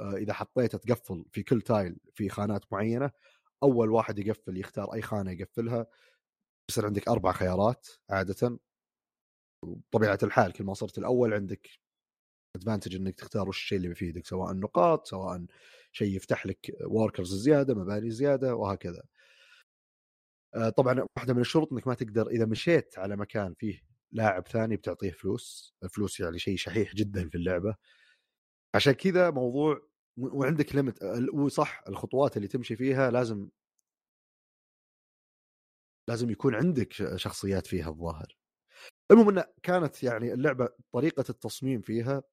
[0.02, 3.12] آه إذا حطيته تقفل في كل tile في خانات معينة
[3.64, 5.86] أول واحد يقفل يختار أي خانة يقفلها.
[6.72, 8.60] يصير عندك أربع خيارات عاده.
[9.66, 11.70] بطبيعه الحال كل ما صرت الأول عندك
[12.56, 15.46] advantage إنك تختار وش الشيء اللي بيفيدك سواء نقاط سواء
[15.92, 19.04] شيء يفتح لك workers زيادة مباني زيادة وهكذا.
[20.78, 23.82] طبعا واحدة من الشروط إنك ما تقدر إذا مشيت على مكان فيه
[24.12, 27.76] لاعب ثاني بتعطيه فلوس الفلوس يعني شيء شحيح جدا في اللعبة.
[28.76, 29.88] عشان كذا موضوع
[30.18, 33.50] وعندك limit وصح الخطوات اللي تمشي فيها لازم
[36.10, 38.38] لازم يكون عندك شخصيات فيها الظاهر.
[39.12, 42.24] المهم إنه كانت يعني اللعبة طريقة التصميم فيها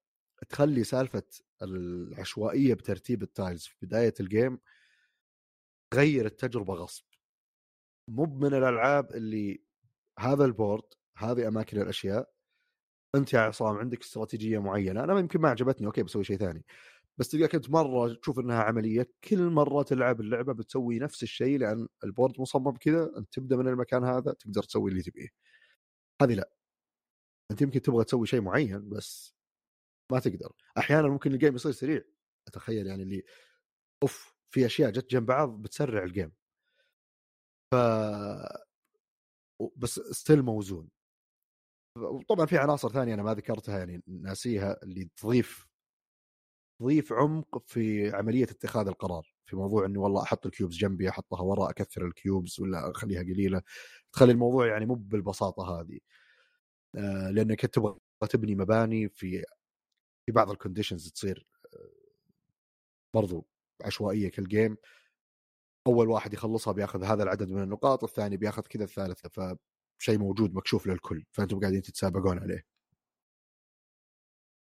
[0.49, 1.23] تخلي سالفة
[1.61, 4.59] العشوائية بترتيب ال tiles في بداية ال game
[5.93, 7.05] تغير التجربة غصب.
[8.07, 9.63] مو من الألعاب اللي
[10.19, 10.83] هذا ال board
[11.17, 12.29] هذه أماكن الأشياء
[13.15, 16.65] أنت يا عصام عندك استراتيجية معينة أنا يمكن ما عجبتني okay بسوي شيء ثاني
[17.17, 21.87] بس تلقاك أنت مرة تشوف إنها عملية كل مرة تلعب اللعبة بتسوي نفس الشيء لأن
[22.03, 25.27] ال board مصمم كذا أنت تبدأ من المكان هذا تقدر تسوي اللي تبيه.
[26.21, 26.51] هذه لا.
[27.51, 29.35] أنت يمكن تبغى تسوي شيء معين بس
[30.11, 30.53] ما تقدر.
[30.77, 32.01] أحيانا ممكن ال game يصير سريع.
[32.47, 33.23] أتخيل يعني اللي
[34.03, 36.31] أوف في أشياء جت جنب بعض بتسرع ال game
[37.71, 37.75] ف
[39.77, 40.89] بس still موزون.
[41.97, 45.67] وطبعا في عناصر ثانية أنا ما ذكرتها يعني ناسيها اللي تضيف
[46.81, 49.33] تضيف عمق في عملية اتخاذ القرار.
[49.45, 53.21] في موضوع إني والله أحط ال cubes جنبي أحطها وراء أكثر ال cubes ولا أخليها
[53.21, 53.61] قليلة.
[54.13, 55.99] تخلي الموضوع يعني مو بالبساطة هذه.
[56.95, 57.99] آه لأنك تبغى
[58.29, 59.43] تبني مباني في
[60.25, 61.89] في بعض ال conditions تصير آه،
[63.15, 63.47] برضو
[63.85, 64.77] عشوائية ك ال game
[65.87, 69.57] أول واحد يخلصها بياخذ هذا العدد من النقاط الثاني بياخذ كذا الثالثة
[69.99, 72.65] فشيء موجود مكشوف للكل فأنتم قاعدين تتسابقون عليه.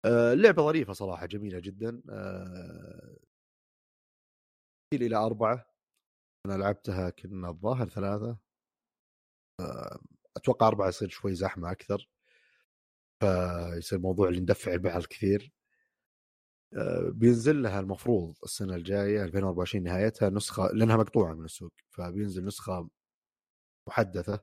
[0.05, 3.15] آه، اللعبة ظريفة صراحة جميلة جدا آه،
[4.93, 5.65] إلى أربعة.
[6.45, 8.37] أنا لعبتها كنا الظاهر ثلاثة.
[10.37, 12.09] أتوقع أربعة يصير شوي زحمة أكثر.
[13.21, 15.41] فيصير موضوع اللي ندفع البعض كثير.
[15.43, 15.54] آه،
[17.13, 22.89] بينزل لها المفروض السنة الجاية 2024 نهايتها نسخة لأنها مقطوعة من السوق فبينزل نسخة
[23.87, 24.39] محدثة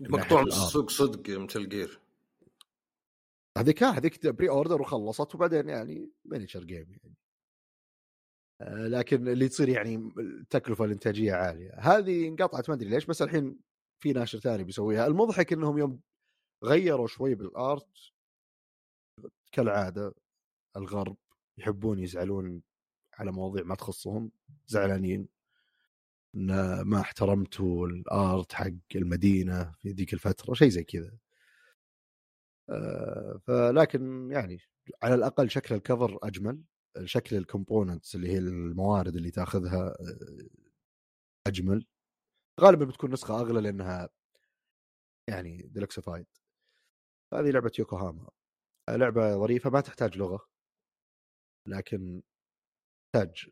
[0.00, 2.00] مقطوع من السوق صدق مثل gear.
[3.58, 7.16] هذيك هذيك pre-order وخلصت وبعدين يعني miniature game يعني.
[8.60, 11.74] آه، لكن اللي تصير يعني التكلفة الإنتاجية عالية.
[11.78, 13.60] هذه انقطعت ما أدري ليش بس الحين
[14.02, 15.06] في ناشر ثاني بيسويها.
[15.06, 16.00] المضحك إنهم يوم
[16.64, 18.12] غيروا شوي بال art
[19.52, 20.14] كالعادة
[20.76, 21.16] الغرب
[21.58, 22.62] يحبون يزعلون
[23.14, 24.30] على مواضيع ما تخصهم
[24.66, 25.28] زعلانين.
[26.34, 31.12] إن ما احترمتوا ال art حق المدينة في ذيك الفترة شيء زي كذا.
[32.70, 34.58] آه، فلكن يعني
[35.02, 36.62] على الأقل شكل ال cover أجمل.
[37.04, 40.48] شكل ال components اللي هي الموارد اللي تأخذها آه،
[41.46, 41.86] أجمل.
[42.60, 44.08] غالبا بتكون نسخة أغلى لأنها
[45.28, 46.26] يعني ديلكسفايد
[47.34, 48.28] هذه لعبة يوكوهاما.
[48.90, 50.55] لعبة ظريفة ما تحتاج لغة.
[51.68, 52.22] لكن
[53.12, 53.50] تحتاج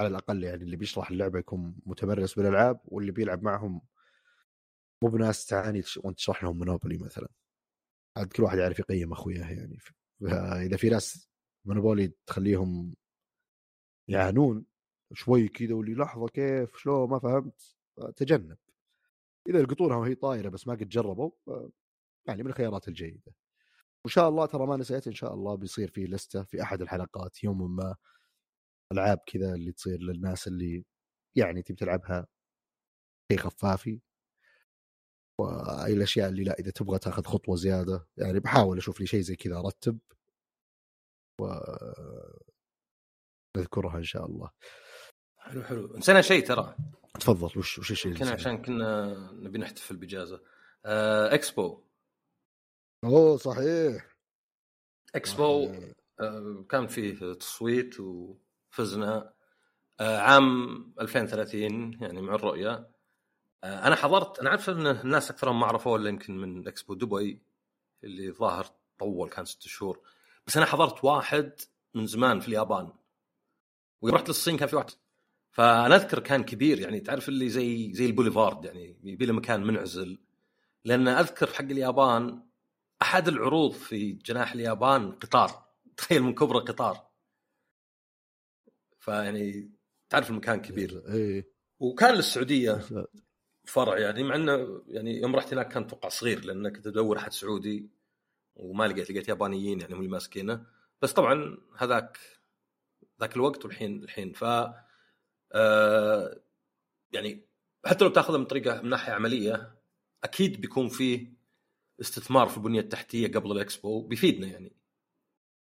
[0.00, 3.80] على الأقل يعني اللي بيشرح اللعبة يكون متمرس بالألعاب واللي بيلعب معهم
[5.02, 7.28] مو بناس تعاني وانت تشرح لهم مونوبولي مثلا.
[8.16, 9.78] عاد كل واحد يعرف يقيم أخوياه يعني.
[10.66, 11.28] اذا في ناس
[11.64, 12.94] مونوبولي تخليهم
[14.08, 14.66] يعانون
[15.12, 17.76] شوي كذا واللي لحظة كيف شلون ما فهمت
[18.16, 18.58] تجنب.
[19.48, 21.30] إذا يلقطونها وهي طايرة بس ما قد جربوا
[22.26, 23.34] يعني من الخيارات الجيدة.
[24.04, 27.44] وإن شاء الله ترى ما نسيت إن شاء الله بيصير في لستة في أحد الحلقات
[27.44, 27.96] يوم ما
[28.92, 30.84] ألعاب كذا اللي تصير للناس اللي
[31.36, 32.26] يعني تبي تلعبها
[33.32, 34.00] شيء خفافي.
[35.40, 39.36] واي الأشياء اللي لا إذا تبغى تأخذ خطوة زيادة يعني بحاول أشوف لي شيء زي
[39.36, 39.98] كذا أرتب.
[41.40, 41.46] و
[43.56, 44.50] نذكرها إن شاء الله.
[45.38, 45.96] حلو حلو.
[45.96, 46.76] نسينا شيء ترى.
[47.20, 50.42] تفضل وش وش الشيء كنا عشان كنا نبي نحتفل بإجازة.
[50.84, 51.84] آه إكسبو.
[53.04, 54.06] أوه صحيح.
[55.14, 55.72] إكسبو
[56.20, 59.34] آه كان فيه تصويت وفزنا
[60.00, 62.90] آه عام 2030 يعني مع الرؤية.
[63.64, 67.42] آه أنا حضرت أنا عارف إن الناس أكثرهم ما عرفوه إلا يمكن من إكسبو دبي
[68.04, 68.66] اللي ظاهر
[68.98, 70.00] طول كان ست شهور.
[70.46, 71.52] بس أنا حضرت واحد
[71.94, 72.92] من زمان في اليابان.
[74.02, 74.90] ورحت للصين كان في واحد.
[75.50, 80.18] فأنا أذكر كان كبير يعني تعرف اللي زي زي البوليفارد يعني يبي له مكان منعزل.
[80.84, 82.42] لأن أذكر حق اليابان
[83.02, 85.64] أحد العروض في جناح اليابان قطار.
[85.96, 87.10] تخيل من كبره قطار
[88.98, 89.70] فيعني
[90.08, 91.04] تعرف المكان كبير.
[91.08, 92.80] إيه وكان للسعودية
[93.64, 97.32] فرع يعني مع إنه يعني يوم رحت هناك كان أتوقع صغير لأن كنت ادور أحد
[97.32, 97.90] سعودي
[98.56, 100.66] وما لقيت لقيت يابانيين يعني هم اللي ماسكينه.
[101.02, 102.18] بس طبعا هذاك
[103.20, 104.32] ذاك الوقت والحين الحين.
[104.32, 104.44] ف
[105.52, 106.40] آه
[107.12, 107.46] يعني
[107.86, 109.74] حتى لو تاخذها من طريقة من ناحية عملية
[110.24, 111.32] أكيد بيكون فيه
[112.00, 114.76] استثمار في البنية التحتية قبل الإكسبو بيفيدنا يعني.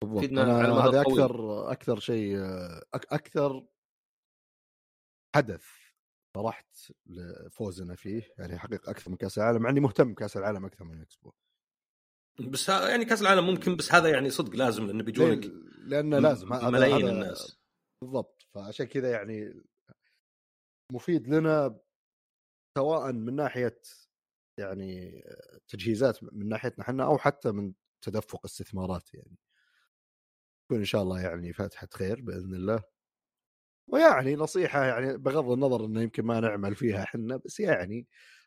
[0.05, 2.37] بيفيدنا على هذا أكثر أكثر شيء
[2.95, 3.67] أكثر
[5.37, 5.67] حدث
[6.37, 10.85] فرحت لفوزنا فيه يعني حقيقة أكثر من كأس العالم مع إني مهتم بكأس العالم أكثر
[10.85, 11.33] من الإكسبو.
[12.41, 15.45] بس يعني كأس العالم ممكن بس هذا يعني صدق لازم لأنه بيجونك
[15.79, 17.59] لأنه لازم ملايين الناس.
[18.03, 18.47] بالضبط.
[18.55, 19.63] فعشان كذا يعني
[20.93, 21.81] مفيد لنا
[22.79, 23.81] سواء من ناحية
[24.63, 25.25] يعني
[25.69, 29.39] تجهيزات من ناحيتنا إحنا أو حتى من تدفق استثمارات يعني.
[30.65, 32.83] تكون إن شاء الله يعني فاتحه خير بإذن الله.
[33.89, 38.07] ويعني نصيحة يعني بغض النظر إنه يمكن ما نعمل فيها إحنا بس يعني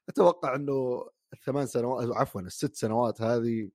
[0.09, 3.69] أتوقع إنه الثمان سنوات عفوا الست سنوات هذه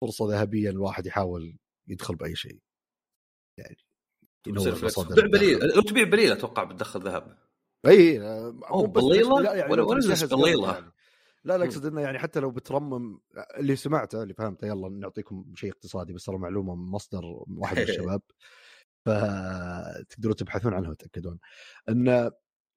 [0.00, 2.60] فرصة ذهبية الواحد يحاول يدخل بأي شيء.
[3.58, 3.76] يعني
[4.44, 7.38] تبيع بليل لو تبيع بليل أتوقع بتدخل ذهب.
[7.86, 8.18] إي
[8.70, 10.74] مو بليلة؟ لا يعني ولا ولا بليلة.
[10.74, 10.92] يعني.
[11.44, 13.20] لا لا أقصد إنه يعني حتى لو بترمم
[13.56, 17.82] اللي سمعته اللي فهمته يلا نعطيكم شيء اقتصادي بس ترى معلومة من مصدر واحد من
[17.88, 18.22] الشباب
[19.06, 21.38] فتقدروا تبحثون عنها وتاكدون
[21.88, 22.04] إن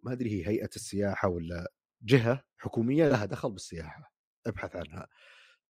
[0.03, 4.13] ما أدري هي هيئة السياحة ولا جهة حكومية لها دخل بالسياحة
[4.47, 5.07] ابحث عنها.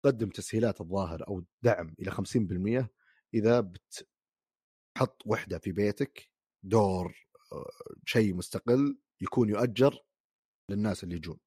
[0.02, 2.88] تقدم تسهيلات الظاهر أو دعم إلى 50%
[3.34, 6.30] إذا بتحط وحدة في بيتك
[6.62, 7.70] دور آه،
[8.04, 9.98] شيء مستقل يكون يؤجر
[10.70, 11.38] للناس اللي يجون.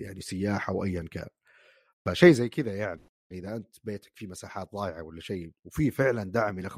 [0.00, 1.28] يعني سياحة أو ايا كان.
[2.06, 6.58] فشيء زي كذا يعني إذا أنت بيتك فيه مساحات ضايعة ولا شيء وفي فعلا دعم
[6.58, 6.74] إلى 50%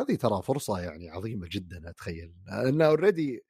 [0.00, 2.34] هذه ترى فرصة يعني عظيمة جدا أتخيل.
[2.46, 3.44] لأن اوريدي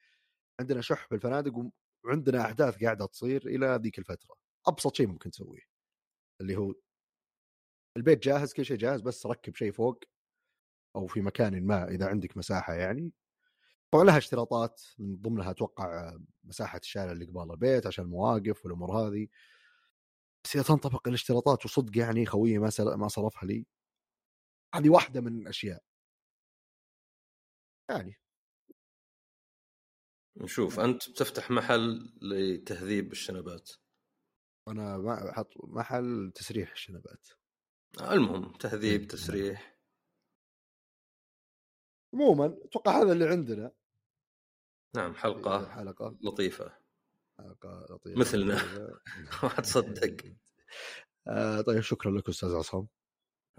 [0.60, 1.70] عندنا شح بالفنادق
[2.04, 4.36] وعندنا أحداث قاعدة تصير إلى ذيك الفترة.
[4.66, 5.62] أبسط شيء ممكن تسويه.
[6.40, 6.74] اللي هو
[7.96, 10.04] البيت جاهز كل شيء جاهز بس ركب شيء فوق
[10.96, 13.12] أو في مكان ما إذا عندك مساحة يعني.
[13.92, 19.28] طبعا لها اشتراطات من ضمنها أتوقع مساحة الشارع اللي قبال البيت عشان المواقف والأمور هذه.
[20.44, 23.66] بس إذا تنطبق الاشتراطات وصدق يعني خويي ما ما صرفها لي
[24.74, 25.82] هذه واحدة من الأشياء.
[27.90, 28.16] يعني.
[30.36, 30.80] نشوف.
[30.80, 33.70] أنت بتفتح محل لتهذيب الشنبات.
[34.68, 37.28] أنا أحط محل تسريح الشنبات.
[38.00, 39.75] المهم تهذيب إيه، تسريح.
[42.16, 43.72] عموما أتوقع هذا اللي عندنا.
[44.96, 46.16] نعم حلقة حلقة.
[46.20, 46.72] لطيفة.
[47.38, 48.54] حلقة لطيفة مثلنا.
[49.42, 50.16] ما تصدق
[51.28, 52.86] آه طيب شكرا لك أستاذ عصام.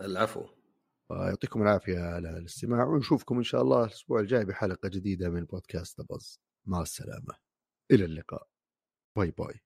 [0.01, 0.47] العفو.
[1.11, 6.39] يعطيكم العافية على الاستماع ونشوفكم إن شاء الله الأسبوع الجاي بحلقة جديدة من بودكاست بز
[6.65, 7.35] مع السلامة.
[7.91, 8.47] إلى اللقاء.
[9.17, 9.59] باي باي.